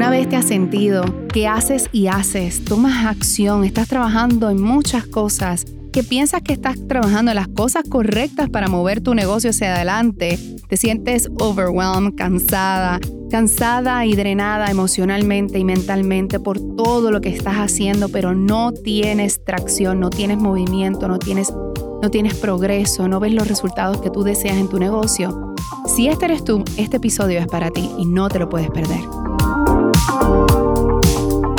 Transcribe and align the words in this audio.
¿Alguna 0.00 0.16
vez 0.16 0.30
te 0.30 0.36
has 0.36 0.46
sentido 0.46 1.04
que 1.28 1.46
haces 1.46 1.90
y 1.92 2.06
haces, 2.06 2.64
tomas 2.64 3.04
acción, 3.04 3.64
estás 3.64 3.86
trabajando 3.86 4.48
en 4.48 4.58
muchas 4.58 5.04
cosas, 5.04 5.66
que 5.92 6.02
piensas 6.02 6.40
que 6.40 6.54
estás 6.54 6.78
trabajando 6.88 7.32
en 7.32 7.34
las 7.34 7.48
cosas 7.48 7.84
correctas 7.86 8.48
para 8.48 8.68
mover 8.68 9.02
tu 9.02 9.14
negocio 9.14 9.50
hacia 9.50 9.74
adelante? 9.74 10.38
Te 10.70 10.78
sientes 10.78 11.28
overwhelmed, 11.38 12.14
cansada, 12.14 12.98
cansada 13.30 14.06
y 14.06 14.14
drenada 14.14 14.70
emocionalmente 14.70 15.58
y 15.58 15.64
mentalmente 15.64 16.40
por 16.40 16.58
todo 16.76 17.10
lo 17.10 17.20
que 17.20 17.28
estás 17.28 17.56
haciendo, 17.56 18.08
pero 18.08 18.34
no 18.34 18.72
tienes 18.72 19.44
tracción, 19.44 20.00
no 20.00 20.08
tienes 20.08 20.38
movimiento, 20.38 21.08
no 21.08 21.18
tienes, 21.18 21.52
no 22.00 22.10
tienes 22.10 22.36
progreso, 22.36 23.06
no 23.06 23.20
ves 23.20 23.34
los 23.34 23.46
resultados 23.46 24.00
que 24.00 24.08
tú 24.08 24.22
deseas 24.22 24.56
en 24.56 24.70
tu 24.70 24.78
negocio. 24.78 25.54
Si 25.86 26.08
este 26.08 26.24
eres 26.24 26.42
tú, 26.42 26.64
este 26.78 26.96
episodio 26.96 27.38
es 27.38 27.46
para 27.48 27.70
ti 27.70 27.90
y 27.98 28.06
no 28.06 28.30
te 28.30 28.38
lo 28.38 28.48
puedes 28.48 28.70
perder. 28.70 29.00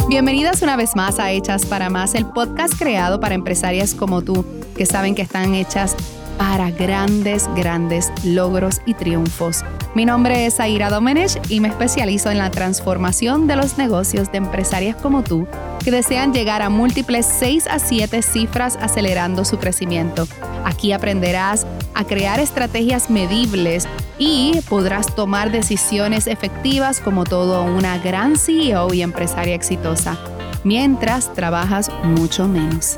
Bienvenidas 0.07 0.61
una 0.61 0.75
vez 0.75 0.95
más 0.95 1.19
a 1.19 1.31
Hechas 1.31 1.65
para 1.65 1.89
Más, 1.89 2.15
el 2.15 2.25
podcast 2.25 2.73
creado 2.77 3.19
para 3.19 3.35
empresarias 3.35 3.95
como 3.95 4.21
tú, 4.21 4.45
que 4.75 4.85
saben 4.85 5.15
que 5.15 5.21
están 5.21 5.55
hechas 5.55 5.95
para 6.37 6.71
grandes, 6.71 7.47
grandes 7.55 8.11
logros 8.23 8.81
y 8.85 8.93
triunfos. 8.93 9.63
Mi 9.95 10.05
nombre 10.05 10.45
es 10.45 10.59
Aira 10.59 10.89
Domenech 10.89 11.39
y 11.49 11.59
me 11.59 11.67
especializo 11.67 12.31
en 12.31 12.39
la 12.39 12.51
transformación 12.51 13.47
de 13.47 13.55
los 13.55 13.77
negocios 13.77 14.31
de 14.31 14.39
empresarias 14.39 14.95
como 14.95 15.23
tú 15.23 15.47
que 15.83 15.91
desean 15.91 16.33
llegar 16.33 16.61
a 16.61 16.69
múltiples 16.69 17.25
6 17.25 17.67
a 17.67 17.79
7 17.79 18.21
cifras 18.21 18.77
acelerando 18.81 19.45
su 19.45 19.57
crecimiento. 19.59 20.27
Aquí 20.65 20.91
aprenderás 20.91 21.65
a 21.93 22.05
crear 22.05 22.39
estrategias 22.39 23.09
medibles 23.09 23.87
y 24.21 24.61
podrás 24.69 25.15
tomar 25.15 25.51
decisiones 25.51 26.27
efectivas 26.27 26.99
como 26.99 27.23
todo 27.23 27.63
una 27.63 27.97
gran 27.97 28.37
CEO 28.37 28.93
y 28.93 29.01
empresaria 29.01 29.55
exitosa, 29.55 30.15
mientras 30.63 31.33
trabajas 31.33 31.89
mucho 32.03 32.47
menos. 32.47 32.97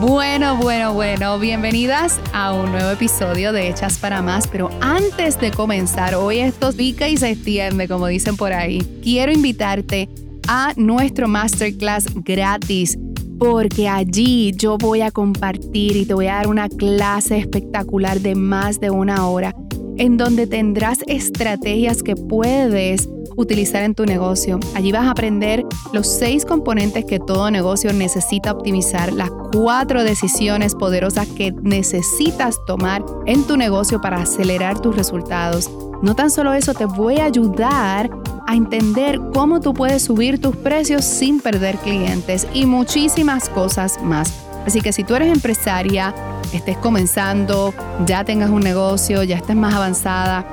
Bueno, 0.00 0.56
bueno, 0.56 0.94
bueno, 0.94 1.38
bienvenidas 1.38 2.18
a 2.32 2.54
un 2.54 2.72
nuevo 2.72 2.90
episodio 2.90 3.52
de 3.52 3.68
Hechas 3.68 3.98
para 3.98 4.22
Más, 4.22 4.48
pero 4.48 4.70
antes 4.80 5.38
de 5.38 5.50
comenzar, 5.50 6.14
hoy 6.14 6.38
esto 6.38 6.72
pica 6.72 7.08
y 7.08 7.18
se 7.18 7.30
extiende, 7.32 7.86
como 7.86 8.06
dicen 8.06 8.38
por 8.38 8.54
ahí, 8.54 8.80
quiero 9.02 9.32
invitarte 9.32 10.08
a 10.46 10.72
nuestro 10.76 11.28
masterclass 11.28 12.06
gratis 12.24 12.98
porque 13.38 13.86
allí 13.86 14.52
yo 14.56 14.78
voy 14.78 15.02
a 15.02 15.10
compartir 15.10 15.96
y 15.96 16.06
te 16.06 16.14
voy 16.14 16.26
a 16.26 16.36
dar 16.36 16.48
una 16.48 16.70
clase 16.70 17.36
espectacular 17.36 18.20
de 18.20 18.34
más 18.34 18.80
de 18.80 18.90
una 18.90 19.28
hora 19.28 19.54
en 19.98 20.16
donde 20.16 20.46
tendrás 20.46 21.00
estrategias 21.06 22.02
que 22.02 22.16
puedes 22.16 23.08
utilizar 23.36 23.82
en 23.82 23.94
tu 23.94 24.04
negocio. 24.04 24.58
Allí 24.74 24.90
vas 24.90 25.06
a 25.06 25.12
aprender 25.12 25.64
los 25.92 26.06
seis 26.06 26.44
componentes 26.44 27.04
que 27.04 27.20
todo 27.20 27.50
negocio 27.50 27.92
necesita 27.92 28.52
optimizar, 28.52 29.12
las 29.12 29.30
cuatro 29.52 30.02
decisiones 30.02 30.74
poderosas 30.74 31.28
que 31.28 31.52
necesitas 31.62 32.58
tomar 32.66 33.04
en 33.26 33.44
tu 33.44 33.56
negocio 33.56 34.00
para 34.00 34.22
acelerar 34.22 34.80
tus 34.80 34.96
resultados. 34.96 35.70
No 36.02 36.14
tan 36.14 36.30
solo 36.30 36.52
eso, 36.52 36.74
te 36.74 36.84
voy 36.84 37.18
a 37.18 37.24
ayudar 37.24 38.10
a 38.46 38.56
entender 38.56 39.20
cómo 39.34 39.60
tú 39.60 39.74
puedes 39.74 40.02
subir 40.02 40.40
tus 40.40 40.56
precios 40.56 41.04
sin 41.04 41.40
perder 41.40 41.76
clientes 41.78 42.46
y 42.54 42.66
muchísimas 42.66 43.48
cosas 43.48 44.02
más. 44.02 44.32
Así 44.66 44.80
que 44.80 44.92
si 44.92 45.04
tú 45.04 45.14
eres 45.14 45.32
empresaria, 45.32 46.14
estés 46.52 46.76
comenzando, 46.78 47.74
ya 48.06 48.24
tengas 48.24 48.50
un 48.50 48.60
negocio, 48.60 49.22
ya 49.22 49.36
estés 49.36 49.56
más 49.56 49.74
avanzada, 49.74 50.44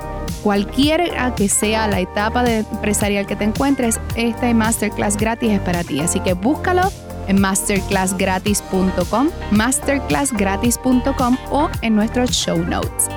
cualquiera 0.42 1.34
que 1.34 1.48
sea 1.48 1.88
la 1.88 2.00
etapa 2.00 2.42
de 2.42 2.58
empresarial 2.58 3.26
que 3.26 3.36
te 3.36 3.44
encuentres, 3.44 3.98
este 4.14 4.54
masterclass 4.54 5.16
gratis 5.16 5.50
es 5.52 5.60
para 5.60 5.82
ti. 5.84 6.00
Así 6.00 6.20
que 6.20 6.34
búscalo 6.34 6.90
en 7.28 7.40
masterclassgratis.com, 7.40 9.28
masterclassgratis.com 9.50 11.36
o 11.50 11.68
en 11.82 11.96
nuestros 11.96 12.30
show 12.30 12.58
notes. 12.58 13.08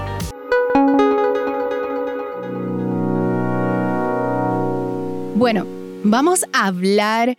Bueno, 5.35 5.65
vamos 6.03 6.43
a 6.51 6.67
hablar 6.67 7.37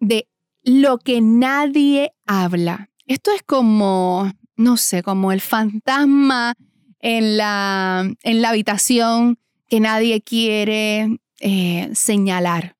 de 0.00 0.28
lo 0.64 0.98
que 0.98 1.22
nadie 1.22 2.12
habla. 2.26 2.90
Esto 3.06 3.30
es 3.30 3.42
como, 3.42 4.30
no 4.58 4.76
sé, 4.76 5.02
como 5.02 5.32
el 5.32 5.40
fantasma 5.40 6.52
en 6.98 7.36
la, 7.36 8.12
en 8.22 8.42
la 8.42 8.48
habitación 8.50 9.38
que 9.68 9.80
nadie 9.80 10.20
quiere 10.20 11.20
eh, 11.40 11.88
señalar. 11.94 12.76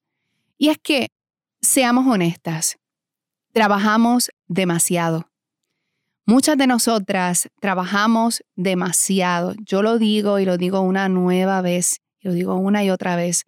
Y 0.59 0.69
es 0.69 0.79
que, 0.79 1.09
seamos 1.61 2.07
honestas, 2.07 2.79
trabajamos 3.53 4.31
demasiado. 4.49 5.31
Muchas 6.27 6.59
de 6.59 6.67
nosotras 6.67 7.49
trabajamos 7.61 8.43
demasiado. 8.57 9.55
Yo 9.65 9.83
lo 9.83 9.99
digo 9.99 10.41
y 10.41 10.45
lo 10.45 10.59
digo 10.59 10.81
una 10.81 11.09
nueva 11.09 11.63
vez, 11.63 12.01
lo 12.21 12.33
digo 12.33 12.57
una 12.57 12.85
y 12.85 12.91
otra 12.91 13.15
vez. 13.15 13.47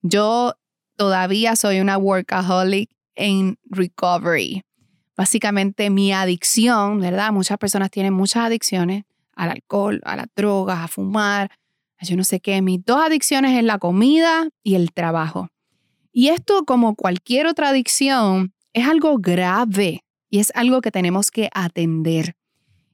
Yo 0.00 0.54
todavía 0.96 1.56
soy 1.56 1.80
una 1.80 1.98
workaholic 1.98 2.88
en 3.16 3.58
recovery. 3.64 4.62
Básicamente 5.16 5.90
mi 5.90 6.12
adicción, 6.12 7.00
¿verdad? 7.00 7.32
Muchas 7.32 7.58
personas 7.58 7.90
tienen 7.90 8.12
muchas 8.12 8.44
adicciones 8.44 9.04
al 9.34 9.50
alcohol, 9.50 10.00
a 10.04 10.16
las 10.16 10.26
drogas, 10.34 10.78
a 10.78 10.88
fumar, 10.88 11.50
yo 12.00 12.16
no 12.16 12.24
sé 12.24 12.40
qué. 12.40 12.60
Mis 12.62 12.84
dos 12.84 13.00
adicciones 13.00 13.56
es 13.56 13.64
la 13.64 13.78
comida 13.78 14.48
y 14.62 14.74
el 14.74 14.92
trabajo. 14.92 15.48
Y 16.12 16.28
esto, 16.28 16.64
como 16.64 16.94
cualquier 16.94 17.46
otra 17.46 17.70
adicción, 17.70 18.52
es 18.72 18.86
algo 18.86 19.18
grave 19.18 20.04
y 20.28 20.38
es 20.38 20.52
algo 20.54 20.80
que 20.80 20.90
tenemos 20.90 21.30
que 21.30 21.48
atender. 21.54 22.36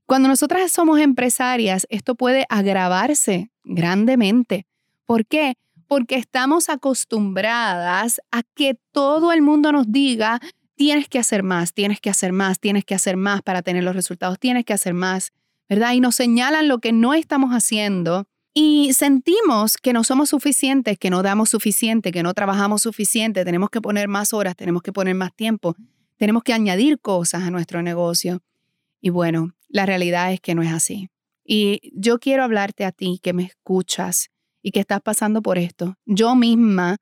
Cuando 0.06 0.28
nosotras 0.28 0.70
somos 0.72 1.00
empresarias, 1.00 1.86
esto 1.90 2.14
puede 2.14 2.46
agravarse 2.48 3.50
grandemente. 3.64 4.66
¿Por 5.06 5.26
qué? 5.26 5.56
porque 5.90 6.14
estamos 6.14 6.68
acostumbradas 6.68 8.20
a 8.30 8.44
que 8.54 8.78
todo 8.92 9.32
el 9.32 9.42
mundo 9.42 9.72
nos 9.72 9.90
diga, 9.90 10.38
tienes 10.80 11.10
que 11.10 11.18
hacer 11.18 11.42
más, 11.42 11.74
tienes 11.74 12.00
que 12.00 12.08
hacer 12.08 12.32
más, 12.32 12.58
tienes 12.58 12.86
que 12.86 12.94
hacer 12.94 13.18
más 13.18 13.42
para 13.42 13.60
tener 13.60 13.84
los 13.84 13.94
resultados, 13.94 14.38
tienes 14.38 14.64
que 14.64 14.72
hacer 14.72 14.94
más, 14.94 15.30
¿verdad? 15.68 15.92
Y 15.92 16.00
nos 16.00 16.14
señalan 16.14 16.68
lo 16.68 16.78
que 16.78 16.90
no 16.90 17.12
estamos 17.12 17.50
haciendo 17.50 18.26
y 18.54 18.94
sentimos 18.94 19.76
que 19.76 19.92
no 19.92 20.04
somos 20.04 20.30
suficientes, 20.30 20.98
que 20.98 21.10
no 21.10 21.22
damos 21.22 21.50
suficiente, 21.50 22.12
que 22.12 22.22
no 22.22 22.32
trabajamos 22.32 22.80
suficiente, 22.80 23.44
tenemos 23.44 23.68
que 23.68 23.82
poner 23.82 24.08
más 24.08 24.32
horas, 24.32 24.56
tenemos 24.56 24.80
que 24.80 24.90
poner 24.90 25.14
más 25.14 25.34
tiempo, 25.34 25.76
tenemos 26.16 26.42
que 26.44 26.54
añadir 26.54 26.98
cosas 26.98 27.42
a 27.42 27.50
nuestro 27.50 27.82
negocio. 27.82 28.40
Y 29.02 29.10
bueno, 29.10 29.52
la 29.68 29.84
realidad 29.84 30.32
es 30.32 30.40
que 30.40 30.54
no 30.54 30.62
es 30.62 30.72
así. 30.72 31.10
Y 31.44 31.92
yo 31.92 32.18
quiero 32.18 32.42
hablarte 32.42 32.86
a 32.86 32.92
ti 32.92 33.20
que 33.22 33.34
me 33.34 33.42
escuchas 33.42 34.30
y 34.62 34.70
que 34.70 34.80
estás 34.80 35.02
pasando 35.02 35.42
por 35.42 35.58
esto. 35.58 35.98
Yo 36.06 36.34
misma, 36.36 36.96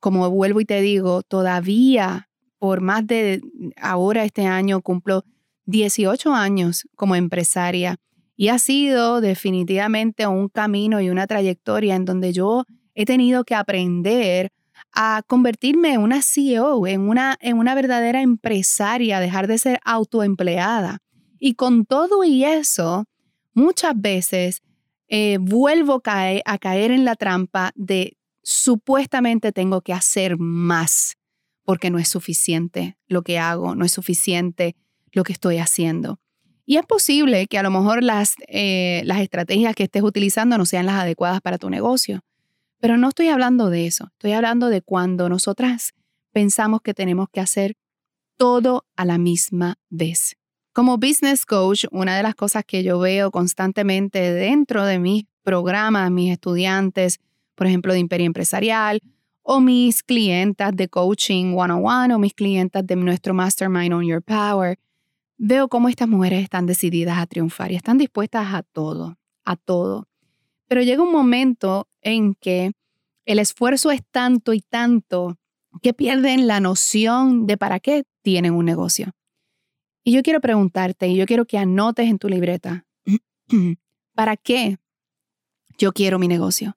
como 0.00 0.28
vuelvo 0.30 0.60
y 0.60 0.64
te 0.64 0.80
digo, 0.80 1.22
todavía 1.22 2.26
por 2.60 2.82
más 2.82 3.04
de 3.06 3.40
ahora 3.76 4.22
este 4.24 4.46
año 4.46 4.82
cumplo 4.82 5.24
18 5.64 6.32
años 6.32 6.86
como 6.94 7.16
empresaria 7.16 7.96
y 8.36 8.48
ha 8.48 8.58
sido 8.58 9.20
definitivamente 9.20 10.26
un 10.26 10.48
camino 10.48 11.00
y 11.00 11.10
una 11.10 11.26
trayectoria 11.26 11.96
en 11.96 12.04
donde 12.04 12.32
yo 12.32 12.64
he 12.94 13.06
tenido 13.06 13.44
que 13.44 13.54
aprender 13.54 14.52
a 14.92 15.22
convertirme 15.26 15.94
en 15.94 16.02
una 16.02 16.22
CEO, 16.22 16.86
en 16.86 17.02
una, 17.02 17.36
en 17.40 17.58
una 17.58 17.74
verdadera 17.74 18.22
empresaria, 18.22 19.20
dejar 19.20 19.46
de 19.46 19.58
ser 19.58 19.80
autoempleada. 19.84 20.98
Y 21.38 21.54
con 21.54 21.86
todo 21.86 22.24
y 22.24 22.44
eso, 22.44 23.04
muchas 23.54 23.92
veces 23.94 24.62
eh, 25.08 25.38
vuelvo 25.40 26.02
a 26.04 26.58
caer 26.58 26.90
en 26.90 27.04
la 27.04 27.16
trampa 27.16 27.72
de 27.74 28.16
supuestamente 28.42 29.52
tengo 29.52 29.80
que 29.80 29.92
hacer 29.92 30.38
más 30.38 31.16
porque 31.70 31.88
no 31.90 32.00
es 32.00 32.08
suficiente 32.08 32.96
lo 33.06 33.22
que 33.22 33.38
hago, 33.38 33.76
no 33.76 33.84
es 33.84 33.92
suficiente 33.92 34.74
lo 35.12 35.22
que 35.22 35.32
estoy 35.32 35.58
haciendo. 35.58 36.18
Y 36.66 36.78
es 36.78 36.84
posible 36.84 37.46
que 37.46 37.58
a 37.58 37.62
lo 37.62 37.70
mejor 37.70 38.02
las, 38.02 38.34
eh, 38.48 39.02
las 39.04 39.20
estrategias 39.20 39.76
que 39.76 39.84
estés 39.84 40.02
utilizando 40.02 40.58
no 40.58 40.66
sean 40.66 40.86
las 40.86 40.96
adecuadas 40.96 41.40
para 41.40 41.58
tu 41.58 41.70
negocio, 41.70 42.24
pero 42.80 42.96
no 42.96 43.10
estoy 43.10 43.28
hablando 43.28 43.70
de 43.70 43.86
eso, 43.86 44.08
estoy 44.14 44.32
hablando 44.32 44.68
de 44.68 44.82
cuando 44.82 45.28
nosotras 45.28 45.92
pensamos 46.32 46.80
que 46.82 46.92
tenemos 46.92 47.28
que 47.32 47.38
hacer 47.38 47.76
todo 48.36 48.84
a 48.96 49.04
la 49.04 49.18
misma 49.18 49.78
vez. 49.90 50.34
Como 50.72 50.98
business 50.98 51.46
coach, 51.46 51.84
una 51.92 52.16
de 52.16 52.24
las 52.24 52.34
cosas 52.34 52.64
que 52.66 52.82
yo 52.82 52.98
veo 52.98 53.30
constantemente 53.30 54.32
dentro 54.32 54.84
de 54.86 54.98
mis 54.98 55.22
programas, 55.44 56.10
mis 56.10 56.32
estudiantes, 56.32 57.20
por 57.54 57.68
ejemplo, 57.68 57.92
de 57.92 58.00
Imperio 58.00 58.26
Empresarial, 58.26 59.00
o 59.42 59.60
mis 59.60 60.02
clientas 60.02 60.74
de 60.74 60.88
coaching 60.88 61.54
one-on-one, 61.56 62.14
o 62.14 62.18
mis 62.18 62.34
clientas 62.34 62.86
de 62.86 62.96
nuestro 62.96 63.34
Mastermind 63.34 63.92
on 63.92 64.04
Your 64.04 64.22
Power, 64.22 64.78
veo 65.38 65.68
cómo 65.68 65.88
estas 65.88 66.08
mujeres 66.08 66.42
están 66.42 66.66
decididas 66.66 67.18
a 67.18 67.26
triunfar 67.26 67.72
y 67.72 67.76
están 67.76 67.98
dispuestas 67.98 68.54
a 68.54 68.62
todo, 68.62 69.16
a 69.44 69.56
todo. 69.56 70.06
Pero 70.68 70.82
llega 70.82 71.02
un 71.02 71.12
momento 71.12 71.88
en 72.02 72.34
que 72.34 72.72
el 73.24 73.38
esfuerzo 73.38 73.90
es 73.90 74.02
tanto 74.10 74.52
y 74.52 74.60
tanto 74.60 75.38
que 75.82 75.94
pierden 75.94 76.46
la 76.46 76.60
noción 76.60 77.46
de 77.46 77.56
para 77.56 77.80
qué 77.80 78.04
tienen 78.22 78.54
un 78.54 78.64
negocio. 78.64 79.12
Y 80.04 80.12
yo 80.12 80.22
quiero 80.22 80.40
preguntarte, 80.40 81.08
y 81.08 81.16
yo 81.16 81.26
quiero 81.26 81.44
que 81.44 81.58
anotes 81.58 82.08
en 82.08 82.18
tu 82.18 82.28
libreta, 82.28 82.86
¿para 84.14 84.36
qué 84.36 84.78
yo 85.78 85.92
quiero 85.92 86.18
mi 86.18 86.28
negocio? 86.28 86.76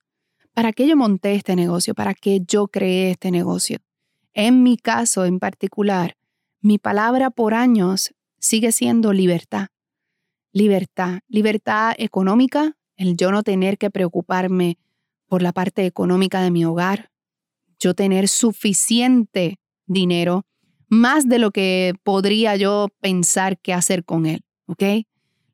¿Para 0.54 0.72
qué 0.72 0.88
yo 0.88 0.96
monté 0.96 1.36
este 1.36 1.56
negocio? 1.56 1.96
¿Para 1.96 2.14
qué 2.14 2.42
yo 2.48 2.68
creé 2.68 3.12
este 3.12 3.32
negocio? 3.32 3.80
En 4.34 4.64
mi 4.64 4.78
caso 4.78 5.26
en 5.26 5.40
particular, 5.40 6.16
mi 6.62 6.78
palabra 6.78 7.30
por 7.30 7.54
años 7.54 8.14
sigue 8.40 8.72
siendo 8.72 9.14
libertad. 9.14 9.68
Libertad, 10.52 11.20
libertad 11.28 11.94
económica, 11.98 12.78
el 12.96 13.18
yo 13.18 13.32
no 13.32 13.44
tener 13.44 13.78
que 13.78 13.90
preocuparme 13.90 14.78
por 15.28 15.42
la 15.42 15.52
parte 15.52 15.86
económica 15.86 16.42
de 16.42 16.52
mi 16.52 16.64
hogar, 16.66 17.10
yo 17.80 17.96
tener 17.96 18.28
suficiente 18.28 19.60
dinero, 19.88 20.46
más 20.88 21.28
de 21.28 21.40
lo 21.40 21.52
que 21.52 21.94
podría 22.04 22.56
yo 22.56 22.90
pensar 23.02 23.58
qué 23.58 23.74
hacer 23.74 24.06
con 24.06 24.26
él, 24.28 24.44
¿ok? 24.68 24.84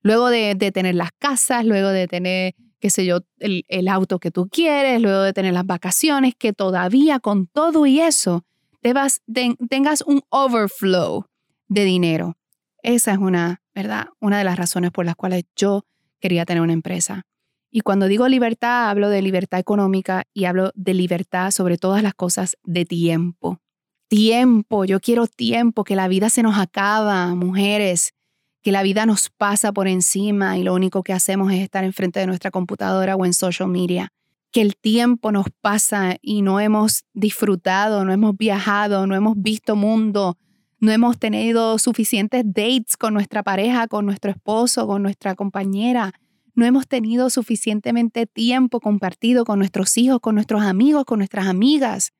Luego 0.01 0.29
de, 0.29 0.55
tener 0.73 0.95
las 0.95 1.11
casas, 1.17 1.65
luego 1.65 1.89
de 1.89 2.07
tener, 2.07 2.55
qué 2.79 2.89
sé 2.89 3.05
yo, 3.05 3.19
el, 3.39 3.87
auto 3.87 4.19
que 4.19 4.31
tú 4.31 4.47
quieres, 4.49 5.01
luego 5.01 5.21
de 5.21 5.33
tener 5.33 5.53
las 5.53 5.65
vacaciones, 5.65 6.33
que 6.35 6.53
todavía 6.53 7.19
con 7.19 7.47
todo 7.47 7.85
y 7.85 7.99
eso 7.99 8.45
te 8.81 8.93
vas, 8.93 9.21
tengas 9.69 10.01
un 10.01 10.21
overflow 10.29 11.25
de 11.67 11.83
dinero. 11.83 12.37
Esa 12.81 13.11
es 13.11 13.17
una, 13.17 13.61
¿verdad? 13.75 14.07
Una 14.19 14.37
de 14.37 14.43
las 14.45 14.57
razones 14.57 14.91
por 14.91 15.05
las 15.05 15.15
cuales 15.15 15.43
yo 15.55 15.85
quería 16.19 16.45
tener 16.45 16.61
una 16.61 16.73
empresa. 16.73 17.23
Y 17.71 17.81
cuando 17.81 18.07
digo 18.07 18.27
libertad, 18.27 18.89
hablo 18.89 19.09
de 19.09 19.21
libertad 19.21 19.59
económica 19.59 20.23
y 20.33 20.45
hablo 20.45 20.71
de 20.75 20.93
libertad 20.93 21.51
sobre 21.51 21.77
todas 21.77 22.01
las 22.01 22.13
cosas 22.13 22.57
de 22.63 22.85
tiempo. 22.85 23.59
Tiempo, 24.07 24.85
yo 24.85 24.99
quiero 24.99 25.27
tiempo, 25.27 25.83
que 25.83 25.95
la 25.95 26.07
vida 26.07 26.29
se 26.29 26.41
nos 26.41 26.57
acaba, 26.57 27.35
mujeres, 27.35 28.13
que 28.61 28.71
la 28.71 28.83
vida 28.83 29.05
nos 29.05 29.29
pasa 29.29 29.71
por 29.71 29.87
encima 29.87 30.57
y 30.57 30.63
lo 30.63 30.73
único 30.73 31.03
que 31.03 31.13
hacemos 31.13 31.51
es 31.51 31.59
estar 31.59 31.83
enfrente 31.83 32.19
de 32.19 32.27
nuestra 32.27 32.51
computadora 32.51 33.15
o 33.15 33.25
en 33.25 33.33
social 33.33 33.69
media. 33.69 34.11
Que 34.51 34.61
el 34.61 34.75
tiempo 34.75 35.31
nos 35.31 35.47
pasa 35.61 36.17
y 36.21 36.41
no 36.41 36.59
hemos 36.59 37.05
disfrutado, 37.13 38.03
no 38.03 38.11
hemos 38.11 38.35
viajado, 38.35 39.07
no 39.07 39.15
hemos 39.15 39.35
visto 39.37 39.75
mundo, 39.75 40.37
no 40.79 40.91
hemos 40.91 41.19
tenido 41.19 41.77
suficientes 41.77 42.43
dates 42.45 42.97
con 42.97 43.13
nuestra 43.13 43.43
pareja, 43.43 43.87
con 43.87 44.05
nuestro 44.05 44.31
esposo, 44.31 44.87
con 44.87 45.03
nuestra 45.03 45.35
compañera 45.35 46.13
no 46.59 46.65
hemos 46.65 46.89
tenido 46.89 47.29
suficientemente 47.29 48.25
tiempo 48.25 48.81
compartido 48.81 49.45
con 49.45 49.59
nuestros 49.59 49.97
hijos, 49.97 50.19
con 50.19 50.35
nuestros 50.35 50.61
amigos, 50.61 51.05
con 51.05 51.19
nuestras 51.19 51.47
amigas, 51.47 52.11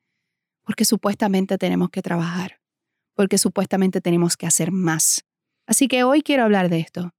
porque 0.64 0.86
supuestamente 0.86 1.58
tenemos 1.58 1.90
que 1.90 2.00
trabajar, 2.00 2.58
porque 3.14 3.36
supuestamente 3.36 4.00
tenemos 4.00 4.38
que 4.38 4.46
hacer 4.46 4.72
más. 4.72 5.26
Así 5.70 5.86
que 5.86 6.02
hoy 6.02 6.22
quiero 6.22 6.42
hablar 6.42 6.68
de 6.68 6.80
esto 6.80 7.12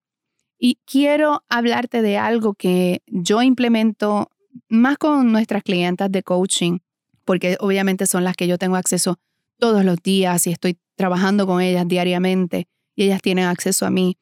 y 0.60 0.78
quiero 0.86 1.46
hablarte 1.48 2.02
de 2.02 2.18
algo 2.18 2.54
que 2.54 3.02
yo 3.08 3.42
implemento 3.42 4.30
más 4.68 4.98
con 4.98 5.32
nuestras 5.32 5.64
clientas 5.64 6.12
de 6.12 6.22
coaching, 6.22 6.80
porque 7.24 7.56
obviamente 7.62 8.06
son 8.08 8.26
las 8.26 8.36
que 8.36 8.50
yo 8.50 8.58
tengo 8.58 8.76
acceso 8.76 9.20
todos 9.58 9.86
los 9.86 10.04
días 10.04 10.46
y 10.48 10.52
estoy 10.52 10.78
trabajando 10.96 11.48
con 11.48 11.62
ellas 11.62 11.88
diariamente 11.88 12.68
y 12.94 13.06
ellas 13.06 13.22
tienen 13.22 13.46
acceso 13.46 13.86
a 13.86 13.90
mí. 13.90 14.18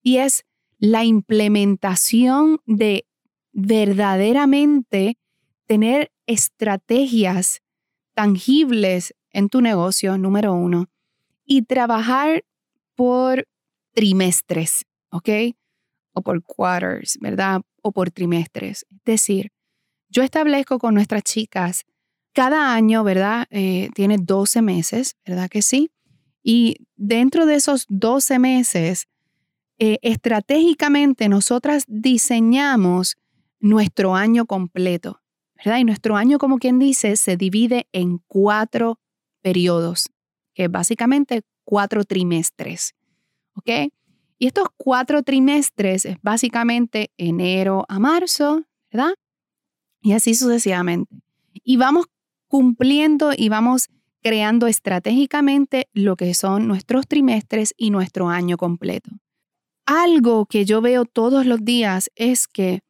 Y 0.00 0.18
es 0.18 0.44
la 0.78 1.02
implementación 1.02 2.60
de 2.66 3.04
verdaderamente 3.50 5.18
tener 5.66 6.12
estrategias 6.26 7.62
tangibles 8.14 9.12
en 9.32 9.48
tu 9.48 9.60
negocio, 9.60 10.16
número 10.18 10.54
uno, 10.54 10.86
y 11.44 11.62
trabajar 11.62 12.44
por 12.94 13.48
trimestres, 13.96 14.84
¿ok? 15.10 15.28
O 16.12 16.20
por 16.20 16.42
quarters, 16.42 17.16
¿verdad? 17.18 17.62
O 17.80 17.92
por 17.92 18.10
trimestres. 18.10 18.84
Es 18.90 19.04
decir, 19.06 19.52
yo 20.10 20.22
establezco 20.22 20.78
con 20.78 20.92
nuestras 20.94 21.22
chicas 21.22 21.84
cada 22.34 22.74
año, 22.74 23.04
¿verdad? 23.04 23.46
Eh, 23.50 23.88
tiene 23.94 24.18
12 24.20 24.60
meses, 24.60 25.16
¿verdad 25.24 25.48
que 25.48 25.62
sí? 25.62 25.90
Y 26.42 26.76
dentro 26.94 27.46
de 27.46 27.54
esos 27.54 27.86
12 27.88 28.38
meses, 28.38 29.06
eh, 29.78 29.98
estratégicamente 30.02 31.30
nosotras 31.30 31.84
diseñamos 31.88 33.16
nuestro 33.60 34.14
año 34.14 34.44
completo, 34.44 35.22
¿verdad? 35.54 35.78
Y 35.78 35.84
nuestro 35.84 36.16
año, 36.16 36.36
como 36.36 36.58
quien 36.58 36.78
dice, 36.78 37.16
se 37.16 37.38
divide 37.38 37.88
en 37.92 38.18
cuatro 38.26 39.00
periodos, 39.40 40.10
que 40.54 40.64
es 40.64 40.70
básicamente 40.70 41.42
cuatro 41.64 42.04
trimestres, 42.04 42.94
¿ok? 43.56 43.92
Y 44.38 44.46
estos 44.46 44.68
cuatro 44.76 45.22
trimestres 45.22 46.04
es 46.04 46.16
básicamente 46.22 47.10
enero 47.16 47.84
a 47.88 47.98
marzo, 47.98 48.64
¿verdad? 48.92 49.14
Y 50.00 50.12
así 50.12 50.34
sucesivamente. 50.34 51.14
Y 51.52 51.76
vamos 51.76 52.06
cumpliendo 52.48 53.32
y 53.36 53.48
vamos 53.48 53.88
creando 54.22 54.66
estratégicamente 54.66 55.88
lo 55.92 56.16
que 56.16 56.34
son 56.34 56.68
nuestros 56.68 57.06
trimestres 57.08 57.74
y 57.76 57.90
nuestro 57.90 58.28
año 58.28 58.56
completo 58.56 59.10
algo 59.86 60.46
que 60.46 60.64
yo 60.64 60.80
veo 60.80 61.04
todos 61.04 61.46
los 61.46 61.64
días 61.64 62.10
es 62.16 62.48
que 62.48 62.80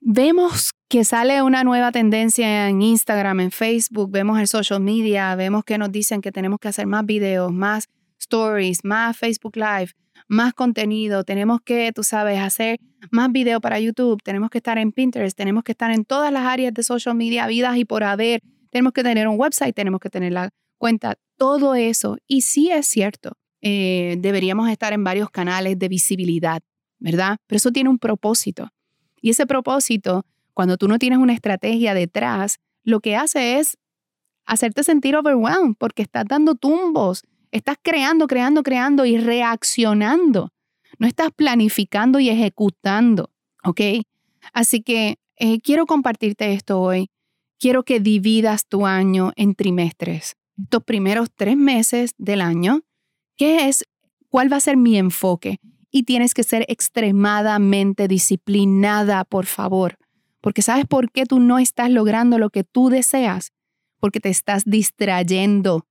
vemos 0.00 0.72
que 0.88 1.04
sale 1.04 1.42
una 1.42 1.64
nueva 1.64 1.90
tendencia 1.90 2.68
en 2.68 2.80
Instagram, 2.80 3.40
en 3.40 3.50
Facebook, 3.50 4.10
vemos 4.10 4.38
en 4.38 4.46
social 4.46 4.80
media, 4.80 5.34
vemos 5.34 5.64
que 5.64 5.76
nos 5.76 5.90
dicen 5.90 6.20
que 6.20 6.30
tenemos 6.30 6.60
que 6.60 6.68
hacer 6.68 6.86
más 6.86 7.04
videos, 7.04 7.52
más 7.52 7.88
stories, 8.20 8.84
más 8.84 9.16
Facebook 9.16 9.56
Live, 9.56 9.90
más 10.28 10.54
contenido, 10.54 11.24
tenemos 11.24 11.60
que, 11.60 11.92
tú 11.92 12.02
sabes, 12.02 12.38
hacer 12.38 12.80
más 13.10 13.30
video 13.30 13.60
para 13.60 13.78
YouTube, 13.80 14.22
tenemos 14.22 14.50
que 14.50 14.58
estar 14.58 14.78
en 14.78 14.92
Pinterest, 14.92 15.36
tenemos 15.36 15.64
que 15.64 15.72
estar 15.72 15.90
en 15.90 16.04
todas 16.04 16.32
las 16.32 16.44
áreas 16.44 16.72
de 16.72 16.82
social 16.82 17.14
media, 17.14 17.46
vidas 17.46 17.76
y 17.76 17.84
por 17.84 18.04
haber, 18.04 18.40
tenemos 18.70 18.92
que 18.92 19.02
tener 19.02 19.28
un 19.28 19.38
website, 19.38 19.74
tenemos 19.74 20.00
que 20.00 20.10
tener 20.10 20.32
la 20.32 20.50
cuenta, 20.78 21.16
todo 21.36 21.74
eso. 21.74 22.16
Y 22.26 22.42
sí 22.42 22.70
es 22.70 22.86
cierto, 22.86 23.32
eh, 23.60 24.16
deberíamos 24.18 24.68
estar 24.70 24.92
en 24.92 25.04
varios 25.04 25.30
canales 25.30 25.78
de 25.78 25.88
visibilidad, 25.88 26.62
¿verdad? 26.98 27.38
Pero 27.46 27.56
eso 27.56 27.70
tiene 27.70 27.90
un 27.90 27.98
propósito. 27.98 28.70
Y 29.20 29.30
ese 29.30 29.46
propósito, 29.46 30.26
cuando 30.52 30.76
tú 30.76 30.88
no 30.88 30.98
tienes 30.98 31.18
una 31.18 31.32
estrategia 31.32 31.94
detrás, 31.94 32.58
lo 32.82 33.00
que 33.00 33.16
hace 33.16 33.58
es 33.58 33.78
hacerte 34.44 34.84
sentir 34.84 35.16
overwhelmed 35.16 35.76
porque 35.78 36.02
estás 36.02 36.26
dando 36.28 36.54
tumbos, 36.54 37.22
estás 37.56 37.76
creando, 37.80 38.26
creando, 38.26 38.62
creando 38.62 39.04
y 39.04 39.18
reaccionando. 39.18 40.52
No 40.98 41.06
estás 41.06 41.30
planificando 41.34 42.20
y 42.20 42.28
ejecutando, 42.28 43.30
¿ok? 43.64 43.80
Así 44.52 44.82
que 44.82 45.18
eh, 45.36 45.60
quiero 45.60 45.86
compartirte 45.86 46.52
esto 46.52 46.80
hoy. 46.80 47.10
Quiero 47.58 47.84
que 47.84 48.00
dividas 48.00 48.66
tu 48.66 48.86
año 48.86 49.32
en 49.36 49.54
trimestres. 49.54 50.36
Estos 50.62 50.84
primeros 50.84 51.28
tres 51.34 51.56
meses 51.56 52.14
del 52.18 52.40
año 52.40 52.82
¿Qué 53.36 53.68
es? 53.68 53.84
¿Cuál 54.28 54.52
va 54.52 54.58
a 54.58 54.60
ser 54.60 54.76
mi 54.76 54.96
enfoque? 54.96 55.58
Y 55.90 56.04
tienes 56.04 56.34
que 56.34 56.44
ser 56.44 56.64
extremadamente 56.68 58.08
disciplinada, 58.08 59.24
por 59.24 59.46
favor. 59.46 59.96
Porque 60.40 60.62
¿sabes 60.62 60.86
por 60.86 61.10
qué 61.10 61.24
tú 61.26 61.40
no 61.40 61.58
estás 61.58 61.90
logrando 61.90 62.38
lo 62.38 62.50
que 62.50 62.64
tú 62.64 62.90
deseas? 62.90 63.52
Porque 63.98 64.20
te 64.20 64.28
estás 64.28 64.64
distrayendo. 64.66 65.86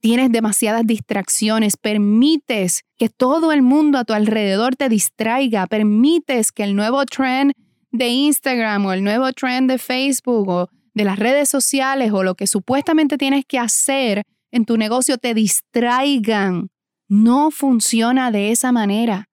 Tienes 0.00 0.32
demasiadas 0.32 0.86
distracciones, 0.86 1.76
permites 1.76 2.84
que 2.96 3.10
todo 3.10 3.52
el 3.52 3.60
mundo 3.60 3.98
a 3.98 4.04
tu 4.04 4.14
alrededor 4.14 4.74
te 4.74 4.88
distraiga, 4.88 5.66
permites 5.66 6.52
que 6.52 6.64
el 6.64 6.74
nuevo 6.74 7.04
trend 7.04 7.52
de 7.92 8.08
Instagram 8.08 8.86
o 8.86 8.92
el 8.92 9.04
nuevo 9.04 9.30
trend 9.32 9.70
de 9.70 9.78
Facebook 9.78 10.48
o 10.48 10.68
de 10.94 11.04
las 11.04 11.18
redes 11.18 11.48
sociales 11.48 12.12
o 12.12 12.22
lo 12.22 12.34
que 12.34 12.46
supuestamente 12.46 13.18
tienes 13.18 13.44
que 13.44 13.58
hacer 13.58 14.22
en 14.50 14.64
tu 14.64 14.76
negocio 14.76 15.18
te 15.18 15.34
distraigan. 15.34 16.70
No 17.08 17.50
funciona 17.50 18.30
de 18.30 18.52
esa 18.52 18.72
manera. 18.72 19.28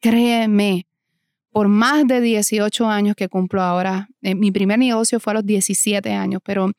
Créeme, 0.00 0.86
por 1.52 1.68
más 1.68 2.06
de 2.06 2.20
18 2.20 2.86
años 2.86 3.14
que 3.16 3.28
cumplo 3.28 3.62
ahora, 3.62 4.08
eh, 4.22 4.34
mi 4.34 4.50
primer 4.50 4.78
negocio 4.78 5.20
fue 5.20 5.32
a 5.32 5.34
los 5.34 5.46
17 5.46 6.12
años, 6.12 6.40
pero 6.44 6.70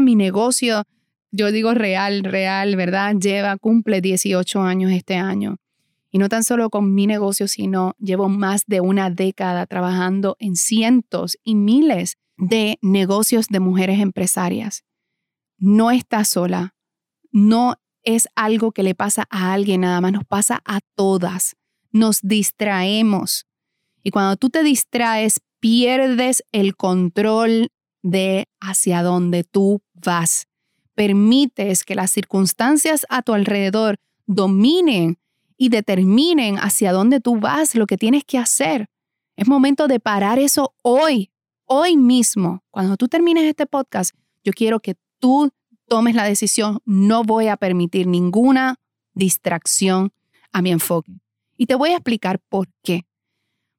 mi 0.00 0.14
negocio, 0.14 0.84
yo 1.32 1.50
digo 1.50 1.74
real, 1.74 2.22
real, 2.22 2.76
¿verdad? 2.76 3.16
Lleva, 3.16 3.56
cumple 3.56 4.00
18 4.00 4.60
años 4.60 4.92
este 4.92 5.16
año. 5.16 5.56
Y 6.10 6.18
no 6.18 6.28
tan 6.28 6.44
solo 6.44 6.68
con 6.68 6.94
mi 6.94 7.06
negocio, 7.06 7.48
sino 7.48 7.96
llevo 7.98 8.28
más 8.28 8.64
de 8.66 8.82
una 8.82 9.08
década 9.08 9.66
trabajando 9.66 10.36
en 10.38 10.56
cientos 10.56 11.38
y 11.42 11.54
miles 11.54 12.18
de 12.36 12.78
negocios 12.82 13.46
de 13.48 13.60
mujeres 13.60 13.98
empresarias. 13.98 14.84
No 15.56 15.90
estás 15.90 16.28
sola, 16.28 16.74
no 17.30 17.76
es 18.02 18.28
algo 18.34 18.72
que 18.72 18.82
le 18.82 18.94
pasa 18.94 19.26
a 19.30 19.54
alguien 19.54 19.80
nada 19.82 20.02
más, 20.02 20.12
nos 20.12 20.24
pasa 20.26 20.60
a 20.66 20.80
todas. 20.94 21.56
Nos 21.92 22.20
distraemos. 22.20 23.46
Y 24.02 24.10
cuando 24.10 24.36
tú 24.36 24.50
te 24.50 24.62
distraes, 24.62 25.40
pierdes 25.60 26.42
el 26.52 26.76
control 26.76 27.70
de 28.02 28.48
hacia 28.60 29.02
dónde 29.02 29.44
tú 29.44 29.82
vas. 29.94 30.46
Permites 30.94 31.84
que 31.84 31.94
las 31.94 32.10
circunstancias 32.10 33.06
a 33.08 33.22
tu 33.22 33.34
alrededor 33.34 33.98
dominen 34.26 35.18
y 35.56 35.68
determinen 35.68 36.56
hacia 36.56 36.92
dónde 36.92 37.20
tú 37.20 37.38
vas, 37.38 37.74
lo 37.74 37.86
que 37.86 37.96
tienes 37.96 38.24
que 38.24 38.38
hacer. 38.38 38.88
Es 39.36 39.48
momento 39.48 39.88
de 39.88 40.00
parar 40.00 40.38
eso 40.38 40.74
hoy, 40.82 41.30
hoy 41.66 41.96
mismo. 41.96 42.62
Cuando 42.70 42.96
tú 42.96 43.08
termines 43.08 43.44
este 43.44 43.66
podcast, 43.66 44.14
yo 44.44 44.52
quiero 44.52 44.80
que 44.80 44.96
tú 45.18 45.50
tomes 45.88 46.14
la 46.14 46.24
decisión, 46.24 46.80
no 46.84 47.22
voy 47.22 47.48
a 47.48 47.56
permitir 47.56 48.06
ninguna 48.06 48.80
distracción 49.14 50.12
a 50.52 50.62
mi 50.62 50.70
enfoque. 50.70 51.12
Y 51.56 51.66
te 51.66 51.74
voy 51.74 51.90
a 51.90 51.96
explicar 51.96 52.40
por 52.48 52.68
qué. 52.82 53.06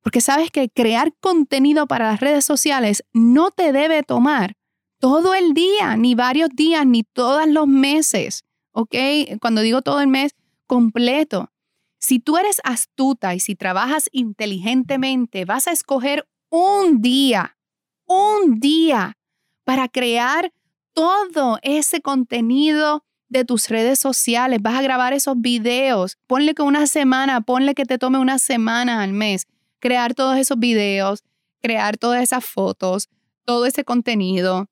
Porque 0.02 0.22
sabes 0.22 0.52
que 0.52 0.70
crear 0.70 1.14
contenido 1.20 1.88
para 1.88 2.08
las 2.12 2.20
redes 2.20 2.46
sociales 2.46 3.04
no 3.14 3.52
te 3.52 3.72
debe 3.72 4.04
tomar 4.04 4.56
todo 5.04 5.34
el 5.34 5.54
día, 5.54 5.98
ni 5.98 6.16
varios 6.16 6.48
días, 6.56 6.88
ni 6.88 7.04
todos 7.04 7.46
los 7.46 7.68
meses. 7.68 8.46
¿Ok? 8.72 8.96
Cuando 9.42 9.60
digo 9.60 9.82
todo 9.82 10.00
el 10.00 10.08
mes, 10.08 10.32
completo. 10.66 11.52
Si 12.00 12.20
tú 12.20 12.38
eres 12.38 12.62
astuta 12.64 13.36
y 13.36 13.42
si 13.42 13.54
trabajas 13.56 14.08
inteligentemente, 14.14 15.44
vas 15.44 15.68
a 15.68 15.74
escoger 15.74 16.26
un 16.50 17.02
día, 17.02 17.58
un 18.06 18.62
día 18.62 19.18
para 19.66 19.90
crear 19.90 20.54
todo 20.94 21.60
ese 21.64 22.00
contenido 22.00 23.04
de 23.28 23.44
tus 23.44 23.68
redes 23.68 24.00
sociales, 24.00 24.62
vas 24.62 24.76
a 24.76 24.84
grabar 24.84 25.12
esos 25.12 25.36
videos, 25.38 26.18
ponle 26.28 26.56
que 26.56 26.62
una 26.62 26.88
semana, 26.88 27.42
ponle 27.42 27.76
que 27.76 27.84
te 27.84 27.98
tome 27.98 28.20
una 28.20 28.40
semana 28.40 29.04
al 29.04 29.12
mes, 29.12 29.48
crear 29.80 30.14
todos 30.14 30.38
esos 30.38 30.58
videos, 30.60 31.26
crear 31.62 31.98
todas 31.98 32.24
esas 32.24 32.46
fotos, 32.46 33.10
todo 33.44 33.66
ese 33.66 33.84
contenido, 33.84 34.70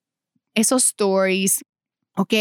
esos 0.53 0.85
stories, 0.85 1.63
¿ok? 2.15 2.33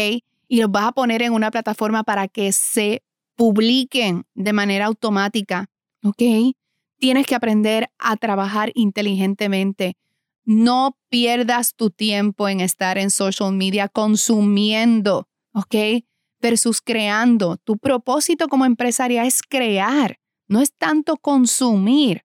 Y 0.47 0.61
los 0.61 0.71
vas 0.71 0.85
a 0.85 0.91
poner 0.91 1.21
en 1.21 1.33
una 1.33 1.51
plataforma 1.51 2.03
para 2.03 2.27
que 2.27 2.51
se 2.51 3.03
publiquen 3.35 4.25
de 4.35 4.53
manera 4.53 4.85
automática, 4.85 5.69
¿ok? 6.03 6.53
Tienes 6.97 7.25
que 7.25 7.35
aprender 7.35 7.89
a 7.97 8.15
trabajar 8.17 8.71
inteligentemente. 8.75 9.95
No 10.43 10.97
pierdas 11.09 11.73
tu 11.75 11.89
tiempo 11.89 12.49
en 12.49 12.61
estar 12.61 12.97
en 12.97 13.09
social 13.09 13.53
media 13.53 13.87
consumiendo, 13.87 15.27
¿ok? 15.53 16.03
Versus 16.39 16.81
creando. 16.81 17.57
Tu 17.57 17.77
propósito 17.77 18.47
como 18.47 18.65
empresaria 18.65 19.25
es 19.25 19.41
crear, 19.41 20.19
no 20.47 20.61
es 20.61 20.73
tanto 20.77 21.17
consumir. 21.17 22.23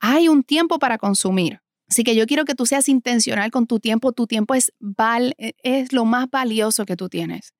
Hay 0.00 0.28
un 0.28 0.42
tiempo 0.42 0.78
para 0.78 0.98
consumir. 0.98 1.63
Así 1.88 2.02
que 2.02 2.16
yo 2.16 2.26
quiero 2.26 2.44
que 2.44 2.54
tú 2.54 2.66
seas 2.66 2.88
intencional 2.88 3.50
con 3.50 3.66
tu 3.66 3.80
tiempo. 3.80 4.12
Tu 4.12 4.26
tiempo 4.26 4.54
es, 4.54 4.72
val 4.78 5.34
e, 5.38 5.54
es 5.62 5.92
lo 5.92 6.04
más 6.04 6.30
valioso 6.30 6.86
que 6.86 6.96
tú 6.96 7.08
tienes. 7.08 7.54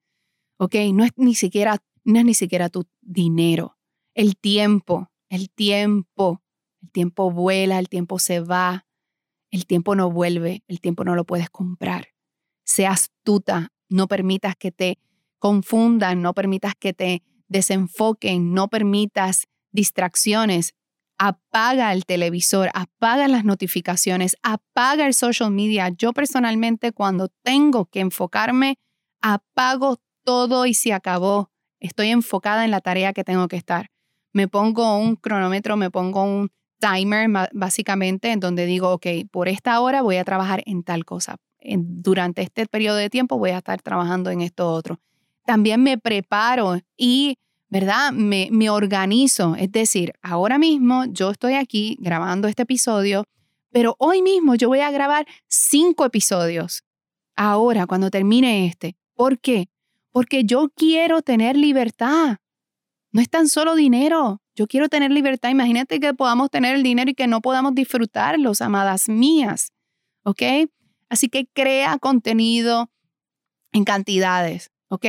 ¿Ok? 0.59 0.76
No 0.93 1.04
es 1.04 1.12
ni 1.16 1.35
siquiera, 1.35 1.83
no 2.04 2.19
es 2.19 2.25
ni 2.25 2.35
siquiera 2.35 2.69
tu 2.69 2.85
dinero. 3.00 3.76
El 4.14 4.37
tiempo, 4.37 5.11
el 5.28 5.50
tiempo. 5.50 6.40
El 6.83 6.90
tiempo 6.90 7.31
vuela, 7.31 7.78
el 7.78 7.88
tiempo 7.88 8.19
se 8.19 8.40
va. 8.40 8.87
El 9.50 9.66
tiempo 9.66 9.95
no 9.95 10.11
vuelve, 10.11 10.64
el 10.66 10.81
tiempo 10.81 11.04
no 11.04 11.14
lo 11.14 11.25
puedes 11.25 11.49
comprar. 11.49 12.09
Sea 12.64 12.90
astuta, 12.90 13.73
no 13.88 14.09
permitas 14.09 14.57
que 14.57 14.73
te 14.73 14.99
confundan, 15.38 16.23
no 16.23 16.35
permitas 16.35 16.75
que 16.78 16.93
te 16.93 17.23
desenfoquen, 17.49 18.52
no 18.52 18.69
permitas 18.69 19.47
distracciones. 19.71 20.75
Apaga 21.26 21.90
el 21.95 22.04
televisor, 22.04 22.69
apaga 22.75 23.28
las 23.28 23.47
notificaciones, 23.47 24.37
apaga 24.43 25.07
el 25.07 25.14
social 25.14 25.50
media. 25.50 25.88
Yo 25.88 26.12
personalmente 26.12 26.93
cuando 26.93 27.28
tengo 27.43 27.87
que 27.87 28.00
enfocarme, 28.00 28.76
apago 29.23 30.02
todo 30.23 30.66
y 30.66 30.75
se 30.75 30.93
acabó. 30.93 31.50
Estoy 31.81 32.09
enfocada 32.09 32.66
en 32.66 32.71
la 32.71 32.83
tarea 32.83 33.14
que 33.14 33.25
tengo 33.25 33.49
que 33.49 33.57
estar. 33.57 33.87
Me 34.35 34.49
pongo 34.49 34.99
un 34.99 35.16
cronómetro, 35.16 35.78
me 35.78 35.90
pongo 35.90 36.25
un 36.25 36.50
timer 36.78 37.31
básicamente 37.54 38.31
en 38.31 38.40
donde 38.40 38.66
digo, 38.66 38.93
ok, 38.93 39.07
por 39.31 39.49
esta 39.49 39.81
hora 39.81 40.02
voy 40.02 40.16
a 40.16 40.25
trabajar 40.25 40.62
en 40.66 40.83
tal 40.83 41.07
cosa. 41.07 41.37
durante 41.62 42.43
este 42.43 42.66
periodo 42.66 42.97
de 42.97 43.09
tiempo 43.09 43.38
voy 43.38 43.52
a 43.52 43.59
estar 43.59 43.81
trabajando 43.81 44.28
en 44.28 44.43
esto 44.43 44.71
otro. 44.71 45.00
También 45.47 45.83
me 45.83 45.97
preparo 45.97 46.81
y, 46.99 47.38
¿verdad? 47.68 48.12
Me, 48.12 48.49
me 48.50 48.71
organizo. 48.71 49.56
Es 49.56 49.73
decir, 49.73 50.12
ahora 50.23 50.59
mismo 50.59 51.04
yo 51.06 51.30
estoy 51.30 51.54
aquí 51.54 51.97
grabando 52.00 52.49
este 52.49 52.62
episodio, 52.62 53.25
pero 53.71 53.97
hoy 53.99 54.23
mismo 54.23 54.54
yo 54.54 54.68
voy 54.68 54.80
a 54.80 54.90
grabar 54.90 55.26
cinco 55.49 56.04
episodios. 56.04 56.85
Ahora, 57.37 57.87
cuando 57.87 58.11
termine 58.11 58.66
este. 58.66 58.97
¿Por 59.14 59.38
qué? 59.40 59.68
Porque 60.12 60.44
yo 60.44 60.71
quiero 60.75 61.23
tener 61.23 61.56
libertad. 61.56 62.37
No 63.11 63.21
es 63.21 63.28
tan 63.28 63.49
solo 63.49 63.75
dinero. 63.75 64.40
Yo 64.54 64.66
quiero 64.66 64.88
tener 64.88 65.11
libertad. 65.11 65.50
Imagínate 65.50 65.99
que 65.99 66.14
podamos 66.14 66.50
tener 66.50 66.76
el 66.76 66.83
dinero 66.83 67.11
y 67.11 67.14
que 67.14 67.26
no 67.26 67.40
podamos 67.40 67.75
disfrutarlos, 67.75 68.61
amadas 68.61 69.09
mías. 69.09 69.73
¿Ok? 70.23 70.42
Así 71.09 71.28
que 71.28 71.47
crea 71.52 71.99
contenido 71.99 72.90
en 73.73 73.85
cantidades. 73.85 74.71
¿Ok? 74.88 75.06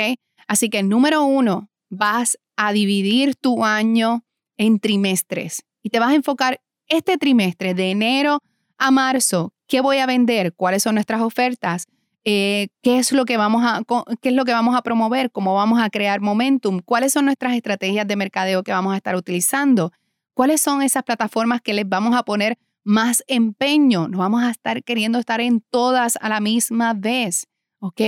Así 0.48 0.70
que 0.70 0.84
número 0.84 1.24
uno, 1.24 1.70
vas 1.98 2.38
a 2.56 2.72
dividir 2.74 3.36
tu 3.36 3.66
año 3.66 4.24
en 4.58 4.80
trimestres 4.80 5.64
y 5.84 5.90
te 5.90 6.00
vas 6.00 6.12
a 6.12 6.16
enfocar 6.16 6.62
este 6.88 7.18
trimestre 7.18 7.74
de 7.74 7.92
enero 7.92 8.42
a 8.78 8.92
marzo. 8.92 9.54
¿Qué 9.68 9.82
voy 9.82 9.98
a 9.98 10.06
vender? 10.06 10.54
¿Cuáles 10.54 10.84
son 10.84 10.96
nuestras 10.96 11.22
ofertas? 11.22 11.88
Eh, 12.24 12.70
qué 12.82 12.98
es 12.98 13.12
lo 13.12 13.26
que 13.26 13.38
vamos 13.38 13.64
a 13.64 13.84
qué 14.20 14.30
es 14.30 14.36
lo 14.36 14.46
que 14.46 14.52
vamos 14.52 14.76
a 14.76 14.82
promover, 14.82 15.32
cómo 15.32 15.54
vamos 15.54 15.80
a 15.80 15.92
crear 15.92 16.22
momentum, 16.22 16.82
cuáles 16.84 17.14
son 17.14 17.26
nuestras 17.26 17.54
estrategias 17.54 18.08
de 18.08 18.16
mercadeo 18.16 18.64
que 18.64 18.72
vamos 18.72 18.94
a 18.94 18.98
estar 18.98 19.16
utilizando, 19.16 19.92
cuáles 20.34 20.60
son 20.60 20.82
esas 20.82 21.04
plataformas 21.04 21.62
que 21.62 21.76
les 21.76 21.88
vamos 21.88 22.16
a 22.16 22.24
poner 22.24 22.58
más 22.84 23.24
empeño, 23.28 24.08
nos 24.08 24.20
vamos 24.20 24.44
a 24.44 24.50
estar 24.50 24.84
queriendo 24.84 25.20
estar 25.20 25.40
en 25.40 25.62
todas 25.70 26.18
a 26.20 26.30
la 26.30 26.40
misma 26.40 26.94
vez, 26.94 27.46
¿ok? 27.80 28.02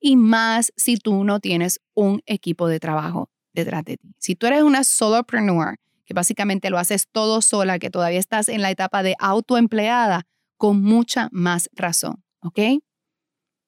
Y 0.00 0.16
más 0.16 0.72
si 0.76 0.96
tú 0.96 1.24
no 1.24 1.40
tienes 1.40 1.80
un 1.94 2.22
equipo 2.26 2.68
de 2.68 2.80
trabajo 2.80 3.28
detrás 3.52 3.84
de 3.84 3.96
ti. 3.96 4.14
Si 4.18 4.34
tú 4.34 4.46
eres 4.46 4.62
una 4.62 4.84
solopreneur, 4.84 5.76
que 6.04 6.14
básicamente 6.14 6.70
lo 6.70 6.78
haces 6.78 7.06
todo 7.12 7.40
sola, 7.40 7.78
que 7.78 7.90
todavía 7.90 8.18
estás 8.18 8.48
en 8.48 8.62
la 8.62 8.70
etapa 8.70 9.02
de 9.02 9.14
autoempleada, 9.18 10.26
con 10.56 10.82
mucha 10.82 11.28
más 11.32 11.70
razón, 11.72 12.22
¿ok? 12.42 12.82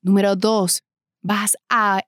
Número 0.02 0.36
dos, 0.36 0.82
vas 1.22 1.56
a, 1.70 2.02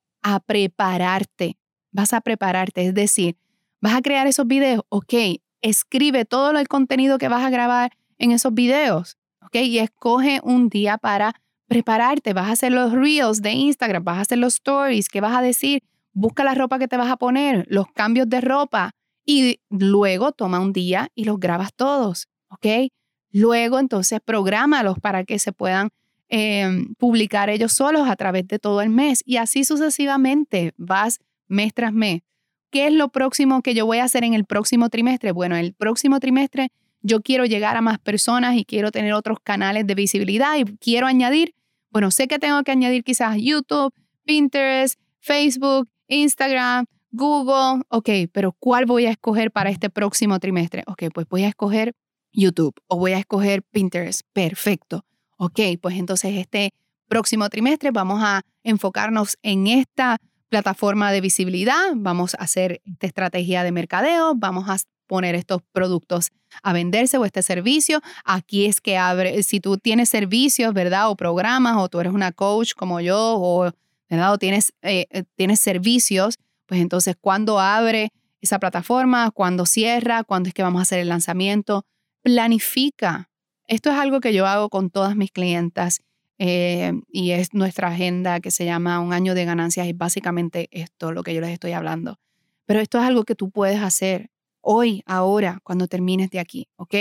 prepararte, 0.46 1.56
vas 1.90 2.12
a 2.12 2.20
prepararte, 2.20 2.86
es 2.88 2.94
decir, 2.94 3.38
vas 3.80 3.94
a 3.94 4.02
crear 4.02 4.26
esos 4.26 4.46
videos, 4.46 4.82
ok, 4.88 5.14
escribe 5.62 6.24
todo 6.24 6.50
el 6.50 6.68
contenido 6.68 7.16
que 7.16 7.28
vas 7.28 7.44
a 7.44 7.50
grabar 7.50 7.92
en 8.18 8.32
esos 8.32 8.52
videos, 8.52 9.16
ok, 9.40 9.56
y 9.56 9.78
escoge 9.78 10.40
un 10.42 10.68
día 10.68 10.98
para 10.98 11.34
prepararte, 11.66 12.32
vas 12.32 12.48
a 12.48 12.52
hacer 12.52 12.72
los 12.72 12.92
reels 12.92 13.42
de 13.42 13.52
Instagram, 13.52 14.04
vas 14.04 14.18
a 14.18 14.22
hacer 14.22 14.38
los 14.38 14.54
stories, 14.54 15.08
¿qué 15.08 15.20
vas 15.20 15.36
a 15.36 15.42
decir? 15.42 15.82
Busca 16.12 16.44
la 16.44 16.54
ropa 16.54 16.78
que 16.78 16.88
te 16.88 16.96
vas 16.96 17.10
a 17.10 17.16
poner, 17.16 17.66
los 17.68 17.86
cambios 17.92 18.28
de 18.28 18.40
ropa 18.40 18.92
y 19.24 19.60
luego 19.70 20.32
toma 20.32 20.60
un 20.60 20.72
día 20.72 21.08
y 21.14 21.24
los 21.24 21.40
grabas 21.40 21.74
todos, 21.74 22.28
¿ok? 22.48 22.90
Luego 23.30 23.78
entonces 23.78 24.20
prográmalos 24.24 24.98
para 25.00 25.24
que 25.24 25.38
se 25.38 25.52
puedan 25.52 25.90
Em, 26.28 26.94
publicar 26.94 27.50
ellos 27.50 27.74
solos 27.74 28.08
a 28.08 28.16
través 28.16 28.48
de 28.48 28.58
todo 28.58 28.80
el 28.80 28.88
mes 28.88 29.22
y 29.24 29.36
así 29.36 29.62
sucesivamente 29.62 30.72
vas 30.76 31.20
mes 31.46 31.74
tras 31.74 31.92
mes. 31.92 32.22
¿Qué 32.70 32.86
es 32.86 32.92
lo 32.92 33.10
próximo 33.10 33.62
que 33.62 33.74
yo 33.74 33.86
voy 33.86 33.98
a 33.98 34.04
hacer 34.04 34.24
en 34.24 34.34
el 34.34 34.44
próximo 34.44 34.88
trimestre? 34.88 35.32
Bueno, 35.32 35.54
el 35.56 35.74
próximo 35.74 36.18
trimestre 36.18 36.72
yo 37.04 37.20
quiero 37.20 37.44
llegar 37.44 37.76
a 37.76 37.82
más 37.82 37.98
personas 37.98 38.56
y 38.56 38.64
quiero 38.64 38.90
tener 38.90 39.12
otros 39.12 39.38
canales 39.42 39.86
de 39.86 39.94
visibilidad 39.94 40.56
y 40.56 40.64
quiero 40.78 41.06
añadir, 41.06 41.54
bueno, 41.90 42.10
sé 42.10 42.26
que 42.26 42.38
tengo 42.38 42.62
que 42.64 42.72
añadir 42.72 43.04
quizás 43.04 43.36
YouTube, 43.38 43.92
Pinterest, 44.24 44.98
Facebook, 45.20 45.88
Instagram, 46.08 46.86
Google, 47.12 47.84
ok, 47.88 48.08
pero 48.32 48.56
¿cuál 48.58 48.86
voy 48.86 49.04
a 49.06 49.10
escoger 49.10 49.52
para 49.52 49.70
este 49.70 49.90
próximo 49.90 50.40
trimestre? 50.40 50.82
Ok, 50.86 51.04
pues 51.12 51.28
voy 51.28 51.44
a 51.44 51.48
escoger 51.48 51.94
YouTube 52.32 52.74
o 52.88 52.96
voy 52.96 53.12
a 53.12 53.18
escoger 53.18 53.62
Pinterest. 53.62 54.22
Perfecto. 54.32 55.04
Ok, 55.36 55.60
pues 55.80 55.96
entonces 55.96 56.34
este 56.36 56.72
próximo 57.06 57.48
trimestre 57.50 57.90
vamos 57.90 58.22
a 58.22 58.42
enfocarnos 58.62 59.36
en 59.42 59.66
esta 59.66 60.16
plataforma 60.48 61.12
de 61.12 61.20
visibilidad, 61.20 61.92
vamos 61.94 62.34
a 62.34 62.38
hacer 62.38 62.80
esta 62.84 63.06
estrategia 63.06 63.62
de 63.62 63.72
mercadeo, 63.72 64.34
vamos 64.34 64.68
a 64.68 64.78
poner 65.14 65.36
estos 65.36 65.62
productos 65.70 66.30
a 66.64 66.72
venderse 66.72 67.18
o 67.18 67.24
este 67.24 67.40
servicio. 67.42 68.00
Aquí 68.24 68.66
es 68.66 68.80
que 68.80 68.96
abre, 68.98 69.44
si 69.44 69.60
tú 69.60 69.76
tienes 69.78 70.08
servicios, 70.08 70.74
¿verdad? 70.74 71.08
O 71.08 71.14
programas, 71.14 71.76
o 71.76 71.88
tú 71.88 72.00
eres 72.00 72.12
una 72.12 72.32
coach 72.32 72.72
como 72.74 73.00
yo, 73.00 73.36
o, 73.38 73.70
¿verdad? 74.10 74.32
O 74.32 74.38
tienes, 74.38 74.72
eh, 74.82 75.06
eh, 75.10 75.22
tienes 75.36 75.60
servicios, 75.60 76.34
pues 76.66 76.80
entonces, 76.80 77.14
¿cuándo 77.20 77.60
abre 77.60 78.10
esa 78.40 78.58
plataforma? 78.58 79.30
¿Cuándo 79.30 79.66
cierra? 79.66 80.24
¿Cuándo 80.24 80.48
es 80.48 80.54
que 80.54 80.64
vamos 80.64 80.80
a 80.80 80.82
hacer 80.82 80.98
el 80.98 81.08
lanzamiento? 81.08 81.84
Planifica, 82.22 83.30
esto 83.68 83.90
es 83.90 83.96
algo 83.96 84.18
que 84.20 84.32
yo 84.34 84.46
hago 84.46 84.68
con 84.68 84.90
todas 84.90 85.14
mis 85.14 85.30
clientas. 85.30 86.00
eh, 86.38 86.92
y 87.12 87.30
es 87.30 87.54
nuestra 87.54 87.88
agenda 87.88 88.40
que 88.40 88.50
se 88.50 88.64
llama 88.64 88.98
Un 88.98 89.12
año 89.12 89.34
de 89.36 89.44
ganancias. 89.44 89.86
Y 89.86 89.92
básicamente 89.92 90.68
esto, 90.72 91.12
lo 91.12 91.22
que 91.22 91.32
yo 91.32 91.40
les 91.40 91.50
estoy 91.50 91.72
hablando. 91.72 92.18
Pero 92.66 92.80
esto 92.80 92.98
es 92.98 93.04
algo 93.04 93.22
que 93.24 93.36
tú 93.36 93.50
puedes 93.50 93.80
hacer 93.80 94.30
hoy, 94.64 95.02
ahora, 95.06 95.60
cuando 95.62 95.86
termines 95.86 96.30
de 96.30 96.40
aquí, 96.40 96.68
¿ok? 96.76 96.94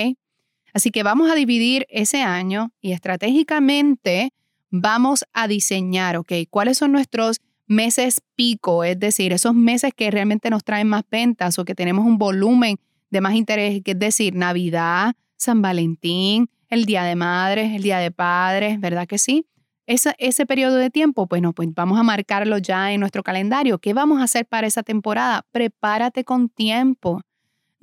Así 0.74 0.92
que 0.92 1.04
vamos 1.04 1.32
a 1.32 1.36
dividir 1.36 1.86
ese 1.90 2.22
año 2.22 2.72
y 2.82 2.92
estratégicamente 2.92 4.34
vamos 4.70 5.24
a 5.34 5.48
diseñar, 5.48 6.18
¿ok? 6.18 6.32
¿Cuáles 6.50 6.78
son 6.80 6.92
nuestros 6.92 7.40
meses 7.68 8.22
pico? 8.36 8.84
Es 8.84 9.00
decir, 9.00 9.34
esos 9.34 9.54
meses 9.54 9.94
que 9.96 10.10
realmente 10.10 10.50
nos 10.50 10.64
traen 10.64 10.88
más 10.88 11.04
ventas 11.10 11.60
o 11.60 11.66
que 11.66 11.76
tenemos 11.76 12.06
un 12.06 12.18
volumen 12.18 12.78
de 13.12 13.22
más 13.22 13.36
interés, 13.36 13.82
que 13.84 13.92
es 13.92 14.00
decir, 14.00 14.36
Navidad, 14.36 15.14
San 15.38 15.62
Valentín, 15.62 16.50
el 16.70 16.86
Día 16.86 17.04
de 17.04 17.16
Madres, 17.16 17.74
el 17.74 17.84
Día 17.84 18.00
de 18.00 18.10
Padres, 18.10 18.80
¿verdad 18.80 19.08
que 19.08 19.20
sí? 19.20 19.46
Ese, 19.86 20.16
ese 20.18 20.46
periodo 20.48 20.78
de 20.78 20.90
tiempo, 20.90 21.28
bueno, 21.28 21.54
pues 21.54 21.70
vamos 21.76 22.00
a 22.00 22.04
marcarlo 22.04 22.58
ya 22.58 22.92
en 22.94 23.00
nuestro 23.00 23.22
calendario. 23.22 23.78
¿Qué 23.78 23.94
vamos 23.94 24.22
a 24.22 24.24
hacer 24.24 24.48
para 24.48 24.66
esa 24.66 24.82
temporada? 24.82 25.46
Prepárate 25.52 26.24
con 26.24 26.50
tiempo. 26.50 27.22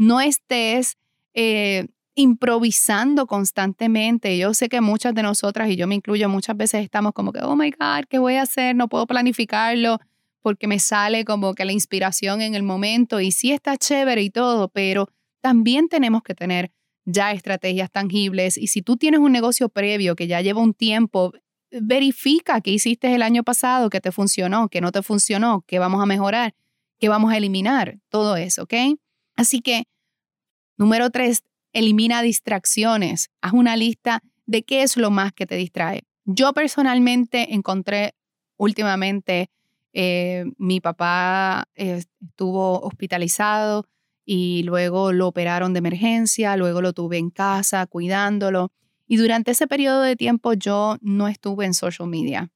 No 0.00 0.18
estés 0.22 0.96
eh, 1.34 1.88
improvisando 2.14 3.26
constantemente. 3.26 4.38
Yo 4.38 4.54
sé 4.54 4.70
que 4.70 4.80
muchas 4.80 5.14
de 5.14 5.22
nosotras, 5.22 5.68
y 5.68 5.76
yo 5.76 5.86
me 5.86 5.94
incluyo, 5.94 6.26
muchas 6.30 6.56
veces 6.56 6.82
estamos 6.82 7.12
como 7.12 7.32
que, 7.32 7.40
oh 7.42 7.54
my 7.54 7.70
God, 7.70 8.06
¿qué 8.08 8.18
voy 8.18 8.36
a 8.36 8.42
hacer? 8.42 8.74
No 8.74 8.88
puedo 8.88 9.06
planificarlo 9.06 9.98
porque 10.40 10.66
me 10.66 10.78
sale 10.78 11.26
como 11.26 11.54
que 11.54 11.66
la 11.66 11.72
inspiración 11.72 12.40
en 12.40 12.54
el 12.54 12.62
momento 12.62 13.20
y 13.20 13.30
sí 13.30 13.52
está 13.52 13.76
chévere 13.76 14.22
y 14.22 14.30
todo, 14.30 14.70
pero 14.70 15.10
también 15.42 15.90
tenemos 15.90 16.22
que 16.22 16.34
tener 16.34 16.72
ya 17.04 17.32
estrategias 17.32 17.90
tangibles 17.90 18.56
y 18.56 18.68
si 18.68 18.80
tú 18.80 18.96
tienes 18.96 19.20
un 19.20 19.32
negocio 19.32 19.68
previo 19.68 20.16
que 20.16 20.26
ya 20.26 20.40
lleva 20.40 20.62
un 20.62 20.72
tiempo, 20.72 21.34
verifica 21.70 22.62
qué 22.62 22.70
hiciste 22.70 23.14
el 23.14 23.20
año 23.20 23.44
pasado, 23.44 23.90
qué 23.90 24.00
te 24.00 24.12
funcionó, 24.12 24.70
qué 24.70 24.80
no 24.80 24.92
te 24.92 25.02
funcionó, 25.02 25.62
qué 25.66 25.78
vamos 25.78 26.02
a 26.02 26.06
mejorar, 26.06 26.54
qué 26.98 27.10
vamos 27.10 27.30
a 27.30 27.36
eliminar, 27.36 27.98
todo 28.08 28.36
eso, 28.36 28.62
¿ok? 28.62 28.74
Así 29.40 29.62
que, 29.62 29.84
número 30.76 31.08
tres, 31.08 31.44
elimina 31.72 32.20
distracciones. 32.20 33.30
Haz 33.40 33.54
una 33.54 33.74
lista 33.74 34.22
de 34.44 34.64
qué 34.64 34.82
es 34.82 34.98
lo 34.98 35.10
más 35.10 35.32
que 35.32 35.46
te 35.46 35.54
distrae. 35.54 36.02
Yo 36.26 36.52
personalmente 36.52 37.54
encontré 37.54 38.12
últimamente, 38.58 39.48
eh, 39.94 40.44
mi 40.58 40.82
papá 40.82 41.64
estuvo 41.74 42.82
hospitalizado 42.82 43.86
y 44.26 44.62
luego 44.64 45.10
lo 45.10 45.28
operaron 45.28 45.72
de 45.72 45.78
emergencia, 45.78 46.54
luego 46.58 46.82
lo 46.82 46.92
tuve 46.92 47.16
en 47.16 47.30
casa 47.30 47.86
cuidándolo. 47.86 48.72
Y 49.08 49.16
durante 49.16 49.52
ese 49.52 49.66
periodo 49.66 50.02
de 50.02 50.16
tiempo 50.16 50.52
yo 50.52 50.98
no 51.00 51.28
estuve 51.28 51.64
en 51.64 51.72
social 51.72 52.10
media. 52.10 52.50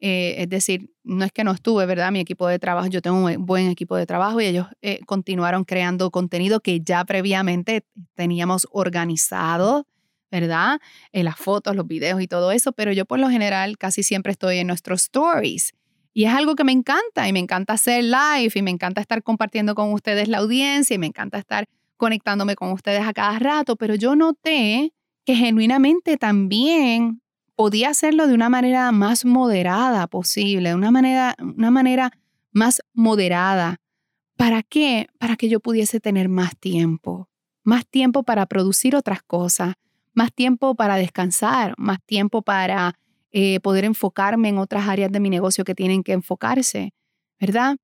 Eh, 0.00 0.42
es 0.42 0.48
decir, 0.50 0.90
no 1.04 1.24
es 1.24 1.32
que 1.32 1.42
no 1.42 1.52
estuve, 1.52 1.86
¿verdad? 1.86 2.12
Mi 2.12 2.20
equipo 2.20 2.46
de 2.48 2.58
trabajo, 2.58 2.88
yo 2.88 3.00
tengo 3.00 3.24
un 3.24 3.46
buen 3.46 3.68
equipo 3.68 3.96
de 3.96 4.06
trabajo 4.06 4.40
y 4.40 4.46
ellos 4.46 4.66
eh, 4.82 5.00
continuaron 5.06 5.64
creando 5.64 6.10
contenido 6.10 6.60
que 6.60 6.80
ya 6.80 7.04
previamente 7.04 7.84
teníamos 8.14 8.66
organizado, 8.72 9.86
¿verdad? 10.30 10.80
En 11.12 11.24
las 11.24 11.36
fotos, 11.36 11.74
los 11.76 11.86
videos 11.86 12.20
y 12.20 12.28
todo 12.28 12.52
eso, 12.52 12.72
pero 12.72 12.92
yo 12.92 13.06
por 13.06 13.18
lo 13.18 13.30
general 13.30 13.78
casi 13.78 14.02
siempre 14.02 14.32
estoy 14.32 14.58
en 14.58 14.66
nuestros 14.66 15.02
stories. 15.02 15.72
Y 16.12 16.24
es 16.24 16.32
algo 16.32 16.54
que 16.56 16.64
me 16.64 16.72
encanta 16.72 17.28
y 17.28 17.32
me 17.32 17.40
encanta 17.40 17.74
hacer 17.74 18.04
live 18.04 18.52
y 18.54 18.62
me 18.62 18.70
encanta 18.70 19.00
estar 19.00 19.22
compartiendo 19.22 19.74
con 19.74 19.92
ustedes 19.92 20.28
la 20.28 20.38
audiencia 20.38 20.94
y 20.94 20.98
me 20.98 21.06
encanta 21.06 21.38
estar 21.38 21.66
conectándome 21.96 22.56
con 22.56 22.72
ustedes 22.72 23.02
a 23.06 23.12
cada 23.12 23.38
rato, 23.38 23.76
pero 23.76 23.94
yo 23.94 24.16
noté 24.16 24.92
que 25.24 25.34
genuinamente 25.34 26.16
también 26.16 27.20
podía 27.56 27.88
hacerlo 27.88 28.26
de 28.26 28.34
una 28.34 28.48
manera 28.48 28.92
más 28.92 29.24
moderada 29.24 30.06
posible, 30.06 30.68
de 30.68 30.74
una 30.74 30.90
manera, 30.90 31.34
una 31.40 31.70
manera 31.70 32.12
más 32.52 32.82
moderada. 32.92 33.80
¿Para 34.36 34.62
qué? 34.62 35.08
Para 35.18 35.36
que 35.36 35.48
yo 35.48 35.60
pudiese 35.60 35.98
tener 35.98 36.28
más 36.28 36.56
tiempo, 36.58 37.28
más 37.64 37.86
tiempo 37.86 38.22
para 38.22 38.44
producir 38.46 38.94
otras 38.94 39.22
cosas, 39.22 39.74
más 40.12 40.32
tiempo 40.32 40.74
para 40.74 40.96
descansar, 40.96 41.74
más 41.78 41.98
tiempo 42.04 42.42
para 42.42 42.98
eh, 43.32 43.60
poder 43.60 43.84
enfocarme 43.84 44.50
en 44.50 44.58
otras 44.58 44.86
áreas 44.88 45.10
de 45.10 45.20
mi 45.20 45.30
negocio 45.30 45.64
que 45.64 45.74
tienen 45.74 46.02
que 46.02 46.12
enfocarse, 46.12 46.92
¿verdad? 47.40 47.76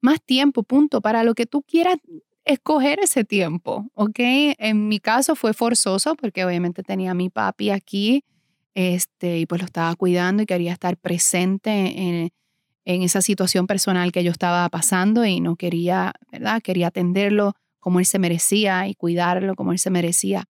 Más 0.00 0.22
tiempo, 0.22 0.62
punto, 0.62 1.00
para 1.00 1.24
lo 1.24 1.34
que 1.34 1.46
tú 1.46 1.62
quieras 1.62 1.96
escoger 2.44 3.00
ese 3.00 3.24
tiempo, 3.24 3.88
¿ok? 3.94 4.20
En 4.58 4.86
mi 4.86 5.00
caso 5.00 5.34
fue 5.34 5.52
forzoso 5.52 6.14
porque 6.14 6.44
obviamente 6.44 6.84
tenía 6.84 7.10
a 7.10 7.14
mi 7.14 7.28
papi 7.28 7.70
aquí 7.70 8.24
este, 8.76 9.38
y 9.38 9.46
pues 9.46 9.62
lo 9.62 9.64
estaba 9.64 9.94
cuidando 9.94 10.42
y 10.42 10.46
quería 10.46 10.74
estar 10.74 10.98
presente 10.98 11.70
en, 11.98 12.30
esa 12.84 13.20
situación 13.20 13.66
personal 13.66 14.12
que 14.12 14.22
yo 14.22 14.30
estaba 14.30 14.68
pasando 14.68 15.24
y 15.24 15.40
no 15.40 15.56
quería, 15.56 16.12
¿verdad? 16.30 16.62
Quería 16.62 16.88
atenderlo 16.88 17.54
como 17.80 17.98
él 17.98 18.06
se 18.06 18.20
merecía 18.20 18.86
y 18.86 18.94
cuidarlo 18.94 19.56
como 19.56 19.72
él 19.72 19.80
se 19.80 19.90
merecía. 19.90 20.44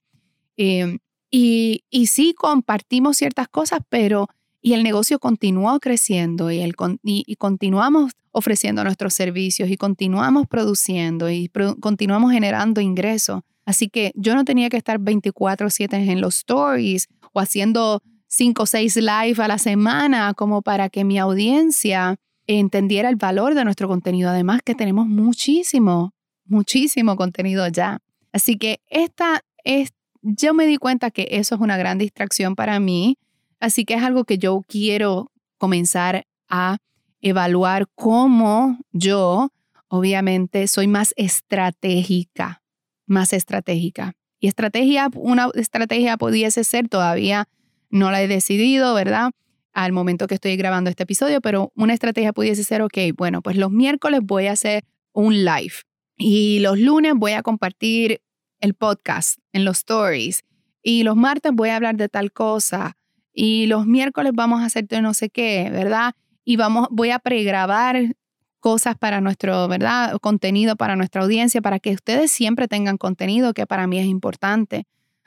Em, 0.58 0.98
y, 1.30 1.84
y 1.88 2.08
sí 2.08 2.34
compartimos 2.36 3.16
ciertas 3.16 3.48
cosas, 3.48 3.80
pero 3.88 4.28
y 4.60 4.74
el 4.74 4.82
negocio 4.82 5.20
continuó 5.20 5.78
creciendo 5.78 6.50
y, 6.50 6.58
el, 6.58 6.74
y, 7.04 7.36
continuamos 7.36 8.12
ofreciendo 8.32 8.82
nuestros 8.82 9.14
servicios 9.14 9.70
y 9.70 9.76
continuamos 9.76 10.48
produciendo 10.48 11.30
y 11.30 11.48
continuamos 11.80 12.32
generando 12.32 12.80
ingresos. 12.80 13.42
Así 13.64 13.88
que 13.88 14.12
yo 14.16 14.34
no 14.34 14.44
tenía 14.44 14.68
que 14.68 14.76
estar 14.76 14.98
24/7 14.98 16.10
en 16.10 16.20
los 16.20 16.38
stories 16.38 17.06
o 17.32 17.40
haciendo 17.40 18.02
cinco 18.36 18.64
o 18.64 18.66
seis 18.66 18.96
live 18.96 19.42
a 19.42 19.48
la 19.48 19.58
semana 19.58 20.34
como 20.34 20.60
para 20.60 20.90
que 20.90 21.04
mi 21.04 21.18
audiencia 21.18 22.16
entendiera 22.46 23.08
el 23.08 23.16
valor 23.16 23.54
de 23.54 23.64
nuestro 23.64 23.88
contenido. 23.88 24.30
Además 24.30 24.60
que 24.62 24.74
tenemos 24.74 25.06
muchísimo, 25.06 26.12
muchísimo 26.44 27.16
contenido 27.16 27.66
ya. 27.68 28.00
Así 28.32 28.58
que 28.58 28.80
esta 28.88 29.40
es, 29.64 29.94
yo 30.20 30.52
me 30.52 30.66
di 30.66 30.76
cuenta 30.76 31.10
que 31.10 31.28
eso 31.30 31.54
es 31.54 31.60
una 31.60 31.78
gran 31.78 31.96
distracción 31.96 32.54
para 32.54 32.78
mí. 32.78 33.16
Así 33.58 33.84
que 33.86 33.94
es 33.94 34.02
algo 34.02 34.24
que 34.24 34.36
yo 34.36 34.60
quiero 34.68 35.32
comenzar 35.56 36.26
a 36.48 36.76
evaluar 37.22 37.86
cómo 37.94 38.78
yo, 38.92 39.48
obviamente, 39.88 40.68
soy 40.68 40.86
más 40.86 41.14
estratégica, 41.16 42.62
más 43.06 43.32
estratégica. 43.32 44.12
Y 44.38 44.48
estrategia, 44.48 45.08
una 45.14 45.48
estrategia 45.54 46.18
pudiese 46.18 46.62
ser 46.64 46.88
todavía 46.88 47.48
no 47.90 48.10
la 48.10 48.22
he 48.22 48.28
decidido, 48.28 48.94
¿verdad? 48.94 49.30
Al 49.72 49.92
momento 49.92 50.26
que 50.26 50.34
estoy 50.34 50.56
grabando 50.56 50.90
este 50.90 51.02
episodio, 51.02 51.40
pero 51.40 51.72
una 51.74 51.92
estrategia 51.94 52.32
pudiese 52.32 52.64
ser, 52.64 52.82
ok, 52.82 52.96
bueno, 53.16 53.42
pues 53.42 53.56
los 53.56 53.70
miércoles 53.70 54.20
voy 54.22 54.46
a 54.46 54.52
hacer 54.52 54.84
un 55.12 55.44
live 55.44 55.74
y 56.16 56.60
los 56.60 56.78
lunes 56.78 57.14
voy 57.16 57.32
a 57.32 57.42
compartir 57.42 58.20
el 58.60 58.74
podcast 58.74 59.38
en 59.52 59.64
los 59.64 59.78
stories 59.78 60.42
y 60.82 61.02
los 61.02 61.16
martes 61.16 61.52
voy 61.54 61.68
a 61.70 61.76
hablar 61.76 61.96
de 61.96 62.08
tal 62.08 62.32
cosa 62.32 62.96
y 63.32 63.66
los 63.66 63.86
miércoles 63.86 64.32
vamos 64.34 64.62
a 64.62 64.66
hacer 64.66 64.86
no 65.02 65.12
sé 65.12 65.28
qué, 65.28 65.68
¿verdad? 65.70 66.14
Y 66.44 66.56
vamos, 66.56 66.88
voy 66.90 67.10
a 67.10 67.18
pregrabar 67.18 68.16
cosas 68.60 68.96
para 68.96 69.20
nuestro, 69.20 69.68
¿verdad? 69.68 70.16
Contenido 70.20 70.74
para 70.76 70.96
nuestra 70.96 71.22
audiencia, 71.22 71.60
para 71.60 71.78
que 71.78 71.92
ustedes 71.92 72.32
siempre 72.32 72.66
tengan 72.66 72.96
contenido 72.96 73.52
que 73.52 73.66
para 73.66 73.86
mí 73.86 73.98
es 73.98 74.06
importante. 74.06 74.86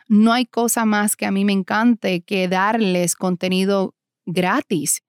No 0.09 0.33
hay 0.33 0.47
cosa 0.47 0.85
más 0.85 1.15
que 1.15 1.27
a 1.27 1.31
mí 1.31 1.45
me 1.45 1.53
encante 1.53 2.21
que 2.21 2.47
darles 2.47 3.15
contenido 3.15 3.93
gratis, 4.25 5.03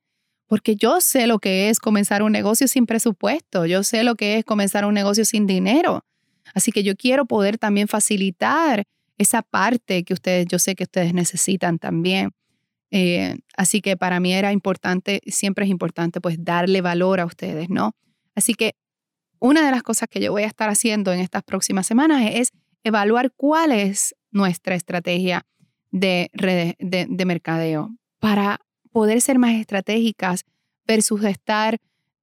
porque 0.47 0.77
yo 0.77 1.01
sé 1.01 1.27
lo 1.27 1.39
que 1.39 1.71
es 1.71 1.81
comenzar 1.81 2.23
un 2.23 2.33
negocio 2.33 2.69
sin 2.69 2.85
presupuesto, 2.85 3.65
yo 3.65 3.83
sé 3.83 4.05
lo 4.05 4.15
que 4.15 4.37
es 4.37 4.45
comenzar 4.45 4.85
un 4.85 4.93
negocio 4.93 5.25
sin 5.25 5.47
dinero. 5.47 6.05
Así 6.53 6.71
que 6.71 6.83
yo 6.83 6.97
quiero 6.97 7.25
poder 7.25 7.57
también 7.57 7.89
facilitar 7.89 8.85
esa 9.17 9.41
parte 9.41 10.05
que 10.05 10.13
ustedes, 10.13 10.47
yo 10.47 10.59
sé 10.59 10.75
que 10.75 10.85
ustedes 10.85 11.15
necesitan 11.15 11.79
también. 11.79 12.33
Eh, 12.91 13.39
así 13.57 13.81
que 13.81 13.97
para 13.97 14.21
mí 14.21 14.35
era 14.35 14.53
importante, 14.53 15.23
siempre 15.27 15.65
es 15.65 15.71
importante 15.71 16.21
pues 16.21 16.45
darle 16.45 16.83
valor 16.83 17.21
a 17.21 17.25
ustedes, 17.25 17.71
¿no? 17.71 17.95
Así 18.35 18.55
que 18.55 18.75
una 19.39 19.65
de 19.65 19.71
las 19.71 19.83
cosas 19.83 20.09
que 20.11 20.21
yo 20.21 20.33
voy 20.33 20.43
a 20.43 20.47
estar 20.47 20.69
haciendo 20.69 21.11
en 21.13 21.21
estas 21.21 21.43
próximas 21.43 21.87
semanas 21.87 22.23
es 22.35 22.51
evaluar 22.85 23.33
cuál 23.35 23.73
es 23.73 24.15
nuestra 24.31 24.75
estrategia 24.75 25.47
de, 25.91 26.31
de, 26.79 27.25
mercadeo 27.25 27.91
para 28.19 28.61
poder 28.93 29.21
ser 29.21 29.39
más 29.39 29.55
estratégicas 29.55 30.45
versus 30.87 31.25
estar 31.25 31.79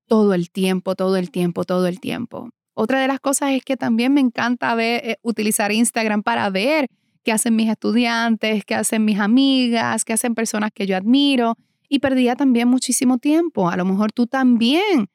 todo 0.08 0.34
el 0.34 0.50
tiempo, 0.50 0.96
todo 0.96 1.18
el 1.18 1.32
tiempo, 1.32 1.64
todo 1.64 1.88
el 1.88 2.00
tiempo. 2.00 2.50
Otra 2.74 3.02
de 3.02 3.08
las 3.08 3.20
cosas 3.20 3.52
es 3.52 3.64
que 3.64 3.76
también 3.76 4.14
me 4.14 4.22
encanta 4.22 4.74
ver, 4.76 5.02
eh, 5.04 5.18
utilizar 5.22 5.72
Instagram 5.72 6.24
para 6.24 6.50
ver 6.50 6.88
qué 7.24 7.32
hacen 7.32 7.56
mis 7.56 7.70
estudiantes, 7.70 8.64
qué 8.64 8.76
hacen 8.76 9.04
mis 9.04 9.20
amigas, 9.20 10.06
qué 10.06 10.14
hacen 10.14 10.36
personas 10.36 10.72
que 10.74 10.86
yo 10.86 10.96
admiro. 10.96 11.56
Y 11.90 12.00
perdía 12.00 12.36
también 12.36 12.68
muchísimo 12.68 13.18
tiempo. 13.18 13.70
A 13.70 13.78
lo 13.78 13.86
mejor 13.86 14.12
tú 14.12 14.28
también 14.28 15.10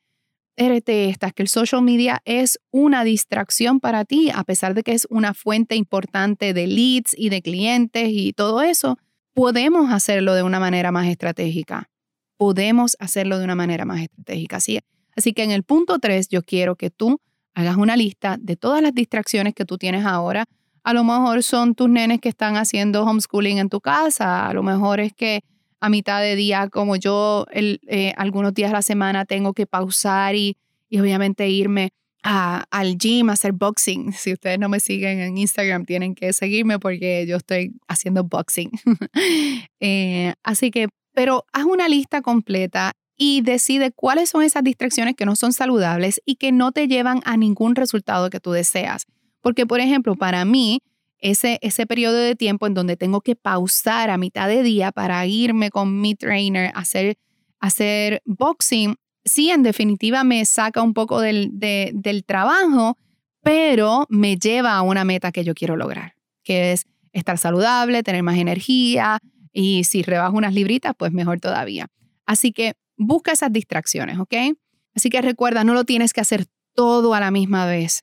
de 0.57 1.09
estas, 1.09 1.33
que 1.33 1.43
el 1.43 1.49
social 1.49 1.83
media 1.83 2.21
es 2.25 2.59
una 2.71 3.05
distracción 3.05 3.81
para 3.81 4.05
ti, 4.05 4.31
a 4.35 4.45
pesar 4.45 4.75
de 4.75 4.83
que 4.83 4.93
es 4.93 5.07
una 5.11 5.35
fuente 5.35 5.77
importante 5.77 6.55
de 6.55 6.67
leads 6.67 7.15
y 7.17 7.31
de 7.31 7.43
clientes 7.43 8.09
y 8.11 8.33
todo 8.33 8.63
eso, 8.63 8.99
podemos 9.35 9.91
hacerlo 9.91 10.35
de 10.35 10.43
una 10.43 10.61
manera 10.61 10.93
más 10.93 11.07
estratégica. 11.07 11.89
Podemos 12.37 12.97
hacerlo 13.01 13.39
de 13.39 13.45
una 13.45 13.55
manera 13.55 13.85
más 13.85 14.01
estratégica. 14.03 14.57
Así, 14.57 14.81
así 15.17 15.33
que 15.33 15.43
en 15.43 15.51
el 15.51 15.63
punto 15.63 15.99
3 15.99 16.29
yo 16.29 16.43
quiero 16.43 16.77
que 16.77 16.91
tú 16.91 17.21
hagas 17.55 17.77
una 17.77 17.97
lista 17.97 18.37
de 18.39 18.57
todas 18.57 18.83
las 18.83 18.95
distracciones 18.95 19.55
que 19.55 19.65
tú 19.65 19.79
tienes 19.79 20.05
ahora. 20.05 20.45
A 20.85 20.93
lo 20.93 21.05
mejor 21.05 21.43
son 21.43 21.75
tus 21.75 21.89
nenes 21.89 22.21
que 22.21 22.29
están 22.29 22.57
haciendo 22.57 23.05
homeschooling 23.05 23.59
en 23.59 23.69
tu 23.69 23.81
casa, 23.81 24.49
a 24.49 24.55
lo 24.55 24.63
mejor 24.63 25.01
es 25.01 25.13
que 25.13 25.43
a 25.83 25.89
mitad 25.89 26.23
de 26.23 26.37
día, 26.37 26.69
como 26.69 26.95
yo 26.95 27.45
eh, 27.51 28.13
algunos 28.17 28.55
días 28.55 28.71
a 28.71 28.75
la 28.75 28.83
semana 28.83 29.25
tengo 29.25 29.53
que 29.53 29.67
pausar 29.67 30.37
y, 30.37 30.57
y 30.89 31.01
obviamente 31.01 31.49
irme 31.49 31.91
al 32.23 32.97
gym 32.97 33.31
a 33.31 33.33
hacer 33.33 33.53
boxing. 33.53 34.13
Si 34.13 34.33
ustedes 34.33 34.61
no 34.61 34.69
me 34.69 34.79
siguen 34.79 35.19
en 35.19 35.37
Instagram, 35.37 35.85
tienen 35.85 36.15
que 36.15 36.33
seguirme 36.33 36.79
porque 36.79 37.27
yo 37.27 37.37
estoy 37.37 37.75
haciendo 37.89 38.25
boxing. 38.25 38.71
Eh, 39.85 40.35
así 40.45 40.71
que, 40.71 40.87
pero 41.13 41.45
haz 41.53 41.65
una 41.65 41.89
lista 41.89 42.23
completa 42.23 42.93
y 43.17 43.41
decide 43.41 43.91
cuáles 43.91 44.31
son 44.31 44.45
esas 44.45 44.63
distracciones 44.63 45.17
que 45.17 45.27
no 45.27 45.35
son 45.35 45.53
saludables 45.53 46.23
y 46.25 46.37
que 46.37 46.53
no 46.53 46.71
te 46.71 46.87
llevan 46.87 47.21
a 47.25 47.37
ningún 47.37 47.75
resultado 47.75 48.31
que 48.31 48.39
tú 48.39 48.53
deseas. 48.53 49.07
Porque, 49.41 49.67
por 49.67 49.81
ejemplo, 49.81 50.15
para 50.15 50.45
mí, 50.45 50.79
ese, 51.23 51.59
ese 51.63 51.87
periodo 51.87 52.17
de 52.17 52.37
tiempo 52.37 52.67
en 52.67 52.75
donde 52.75 52.97
tengo 52.97 53.21
que 53.23 53.37
pausar 53.37 54.11
a 54.11 54.19
mitad 54.19 54.49
de 54.49 54.63
día 54.63 54.93
para 54.93 55.25
irme 55.27 55.71
con 55.71 56.01
mi 56.01 56.15
trainer 56.15 56.73
a 56.75 56.81
hacer, 56.81 57.17
a 57.61 57.69
hacer 57.69 58.23
boxing, 58.27 58.97
sí, 59.25 59.51
en 59.51 59.63
definitiva 59.63 60.25
me 60.25 60.45
saca 60.45 60.83
un 60.83 60.93
poco 60.93 61.21
del, 61.21 61.51
del 61.53 62.25
trabajo, 62.25 62.99
pero 63.43 64.07
me 64.09 64.37
lleva 64.37 64.75
a 64.75 64.83
una 64.83 65.05
meta 65.05 65.33
que 65.33 65.45
yo 65.45 65.55
quiero 65.55 65.77
lograr, 65.77 66.17
que 66.43 66.73
es 66.73 66.85
estar 67.13 67.39
saludable, 67.39 68.03
tener 68.03 68.23
más 68.23 68.39
energía 68.39 69.19
y 69.53 69.85
si 69.85 70.03
rebajo 70.03 70.37
unas 70.37 70.55
libritas, 70.55 70.93
pues 70.97 71.13
mejor 71.13 71.39
todavía. 71.41 71.87
Así 72.27 72.53
que 72.53 72.75
busca 72.97 73.33
esas 73.33 73.53
distracciones, 73.53 74.19
¿ok? 74.19 74.35
Así 74.95 75.09
que 75.09 75.23
recuerda, 75.23 75.63
no 75.63 75.75
lo 75.75 75.85
tienes 75.85 76.13
que 76.13 76.21
hacer 76.21 76.47
todo 76.75 77.15
a 77.15 77.21
la 77.21 77.31
misma 77.31 77.67
vez. 77.67 78.03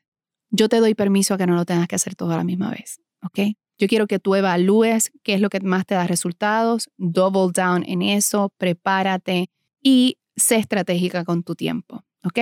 Yo 0.52 0.70
te 0.70 0.78
doy 0.78 0.96
permiso 0.96 1.34
a 1.34 1.38
que 1.38 1.48
no 1.48 1.56
lo 1.56 1.66
tengas 1.66 1.88
que 1.88 1.96
hacer 1.96 2.16
todo 2.16 2.32
a 2.32 2.38
la 2.38 2.44
misma 2.44 2.72
vez, 2.72 3.02
¿ok? 3.24 3.56
Yo 3.78 3.88
quiero 3.88 4.08
que 4.08 4.20
tú 4.20 4.36
evalúes 4.36 5.12
qué 5.24 5.34
es 5.34 5.42
lo 5.42 5.50
que 5.50 5.62
más 5.62 5.86
te 5.86 5.96
da 5.96 6.06
resultados, 6.06 6.90
double 6.98 7.52
down 7.54 7.84
en 7.88 8.02
eso, 8.02 8.52
prepárate 8.58 9.50
y 9.82 10.18
sé 10.36 10.58
estratégica 10.58 11.24
con 11.24 11.44
tu 11.44 11.56
tiempo, 11.56 12.04
¿ok? 12.24 12.40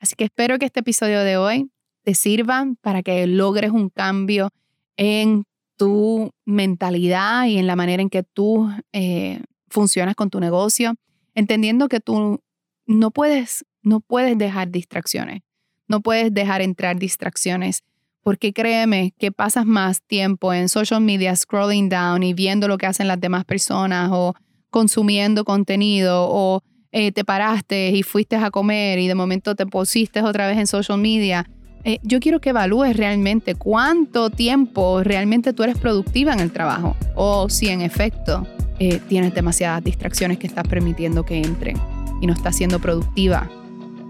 Así 0.00 0.14
que 0.16 0.24
espero 0.24 0.58
que 0.58 0.66
este 0.66 0.80
episodio 0.80 1.20
de 1.20 1.36
hoy 1.36 1.70
te 2.02 2.14
sirva 2.14 2.66
para 2.80 3.02
que 3.02 3.26
logres 3.26 3.70
un 3.70 3.88
cambio 3.88 4.50
en 4.96 5.44
tu 5.76 6.30
mentalidad 6.44 7.46
y 7.46 7.58
en 7.58 7.66
la 7.66 7.76
manera 7.76 8.02
en 8.02 8.10
que 8.10 8.22
tú 8.22 8.70
eh, 8.92 9.42
funcionas 9.68 10.14
con 10.14 10.30
tu 10.30 10.40
negocio, 10.40 10.94
entendiendo 11.34 11.88
que 11.88 12.00
tú 12.00 12.40
no 12.86 13.10
puedes, 13.10 13.64
no 13.82 14.00
puedes 14.00 14.36
dejar 14.38 14.70
distracciones, 14.70 15.42
no 15.86 16.00
puedes 16.00 16.32
dejar 16.32 16.62
entrar 16.62 16.98
distracciones, 16.98 17.82
porque 18.22 18.52
créeme 18.52 19.12
que 19.18 19.32
pasas 19.32 19.66
más 19.66 20.02
tiempo 20.02 20.52
en 20.52 20.68
social 20.68 21.00
media 21.00 21.34
scrolling 21.34 21.88
down 21.88 22.22
y 22.22 22.34
viendo 22.34 22.68
lo 22.68 22.78
que 22.78 22.86
hacen 22.86 23.08
las 23.08 23.20
demás 23.20 23.44
personas 23.44 24.10
o 24.12 24.34
consumiendo 24.70 25.44
contenido 25.44 26.28
o 26.30 26.62
eh, 26.92 27.10
te 27.12 27.24
paraste 27.24 27.90
y 27.90 28.02
fuiste 28.02 28.36
a 28.36 28.50
comer 28.50 28.98
y 28.98 29.08
de 29.08 29.14
momento 29.14 29.54
te 29.54 29.66
pusiste 29.66 30.22
otra 30.22 30.46
vez 30.46 30.58
en 30.58 30.66
social 30.66 30.98
media. 30.98 31.48
Eh, 31.84 31.98
yo 32.02 32.20
quiero 32.20 32.40
que 32.40 32.50
evalúes 32.50 32.96
realmente 32.96 33.54
cuánto 33.56 34.30
tiempo 34.30 35.02
realmente 35.02 35.52
tú 35.52 35.64
eres 35.64 35.78
productiva 35.78 36.32
en 36.32 36.40
el 36.40 36.52
trabajo 36.52 36.96
o 37.16 37.48
si 37.48 37.68
en 37.68 37.80
efecto 37.80 38.46
eh, 38.78 39.00
tienes 39.08 39.34
demasiadas 39.34 39.82
distracciones 39.82 40.38
que 40.38 40.46
estás 40.46 40.66
permitiendo 40.68 41.24
que 41.24 41.38
entren 41.38 41.76
y 42.20 42.26
no 42.26 42.34
estás 42.34 42.54
siendo 42.56 42.78
productiva 42.78 43.50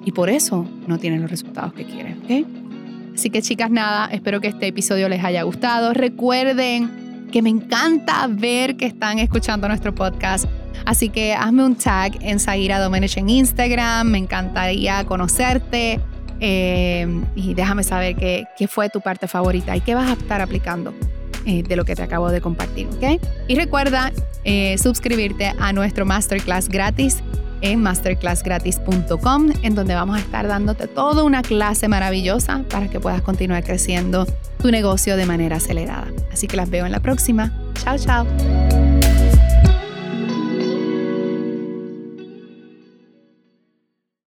y 0.04 0.12
por 0.12 0.28
eso 0.28 0.66
no 0.86 0.98
tienes 0.98 1.20
los 1.20 1.30
resultados 1.30 1.72
que 1.72 1.84
quieres. 1.84 2.16
Así 3.14 3.30
que 3.30 3.42
chicas, 3.42 3.70
nada, 3.70 4.08
espero 4.12 4.40
que 4.40 4.48
este 4.48 4.68
episodio 4.68 5.08
les 5.08 5.22
haya 5.24 5.42
gustado. 5.42 5.92
Recuerden 5.92 7.28
que 7.30 7.42
me 7.42 7.50
encanta 7.50 8.26
ver 8.28 8.76
que 8.76 8.86
están 8.86 9.18
escuchando 9.18 9.68
nuestro 9.68 9.94
podcast 9.94 10.46
Así 10.84 11.08
que 11.08 11.34
hazme 11.34 11.64
un 11.64 11.76
tag 11.76 12.12
en 12.22 12.40
Zaira 12.40 12.80
Domenech 12.80 13.16
en 13.16 13.28
Instagram. 13.28 14.08
Me 14.08 14.18
encantaría 14.18 15.04
conocerte. 15.04 16.00
Eh, 16.40 17.06
y 17.36 17.54
déjame 17.54 17.84
saber 17.84 18.16
qué, 18.16 18.46
fue 18.66 18.88
tu 18.88 19.00
parte 19.00 19.28
favorita 19.28 19.76
y 19.76 19.80
qué 19.80 19.94
vas 19.94 20.10
a 20.10 20.14
estar 20.14 20.40
aplicando 20.40 20.92
eh, 21.46 21.62
de 21.62 21.76
lo 21.76 21.84
que 21.84 21.94
te 21.94 22.02
acabo 22.02 22.30
de 22.30 22.40
compartir, 22.40 22.88
¿ok? 22.88 23.22
Y 23.46 23.54
recuerda 23.54 24.10
eh, 24.42 24.76
suscribirte 24.76 25.52
a 25.56 25.72
nuestro 25.72 26.04
masterclass 26.04 26.68
gratis 26.68 27.22
en 27.62 27.80
masterclassgratis.com, 27.80 29.50
en 29.62 29.74
donde 29.74 29.94
vamos 29.94 30.16
a 30.16 30.20
estar 30.20 30.46
dándote 30.46 30.86
toda 30.86 31.22
una 31.22 31.42
clase 31.42 31.88
maravillosa 31.88 32.64
para 32.68 32.88
que 32.88 33.00
puedas 33.00 33.22
continuar 33.22 33.64
creciendo 33.64 34.26
tu 34.60 34.70
negocio 34.70 35.16
de 35.16 35.26
manera 35.26 35.56
acelerada. 35.56 36.08
Así 36.32 36.46
que 36.46 36.56
las 36.56 36.70
veo 36.70 36.86
en 36.86 36.92
la 36.92 37.00
próxima. 37.00 37.52
Chao, 37.82 37.96
chao. 37.98 38.26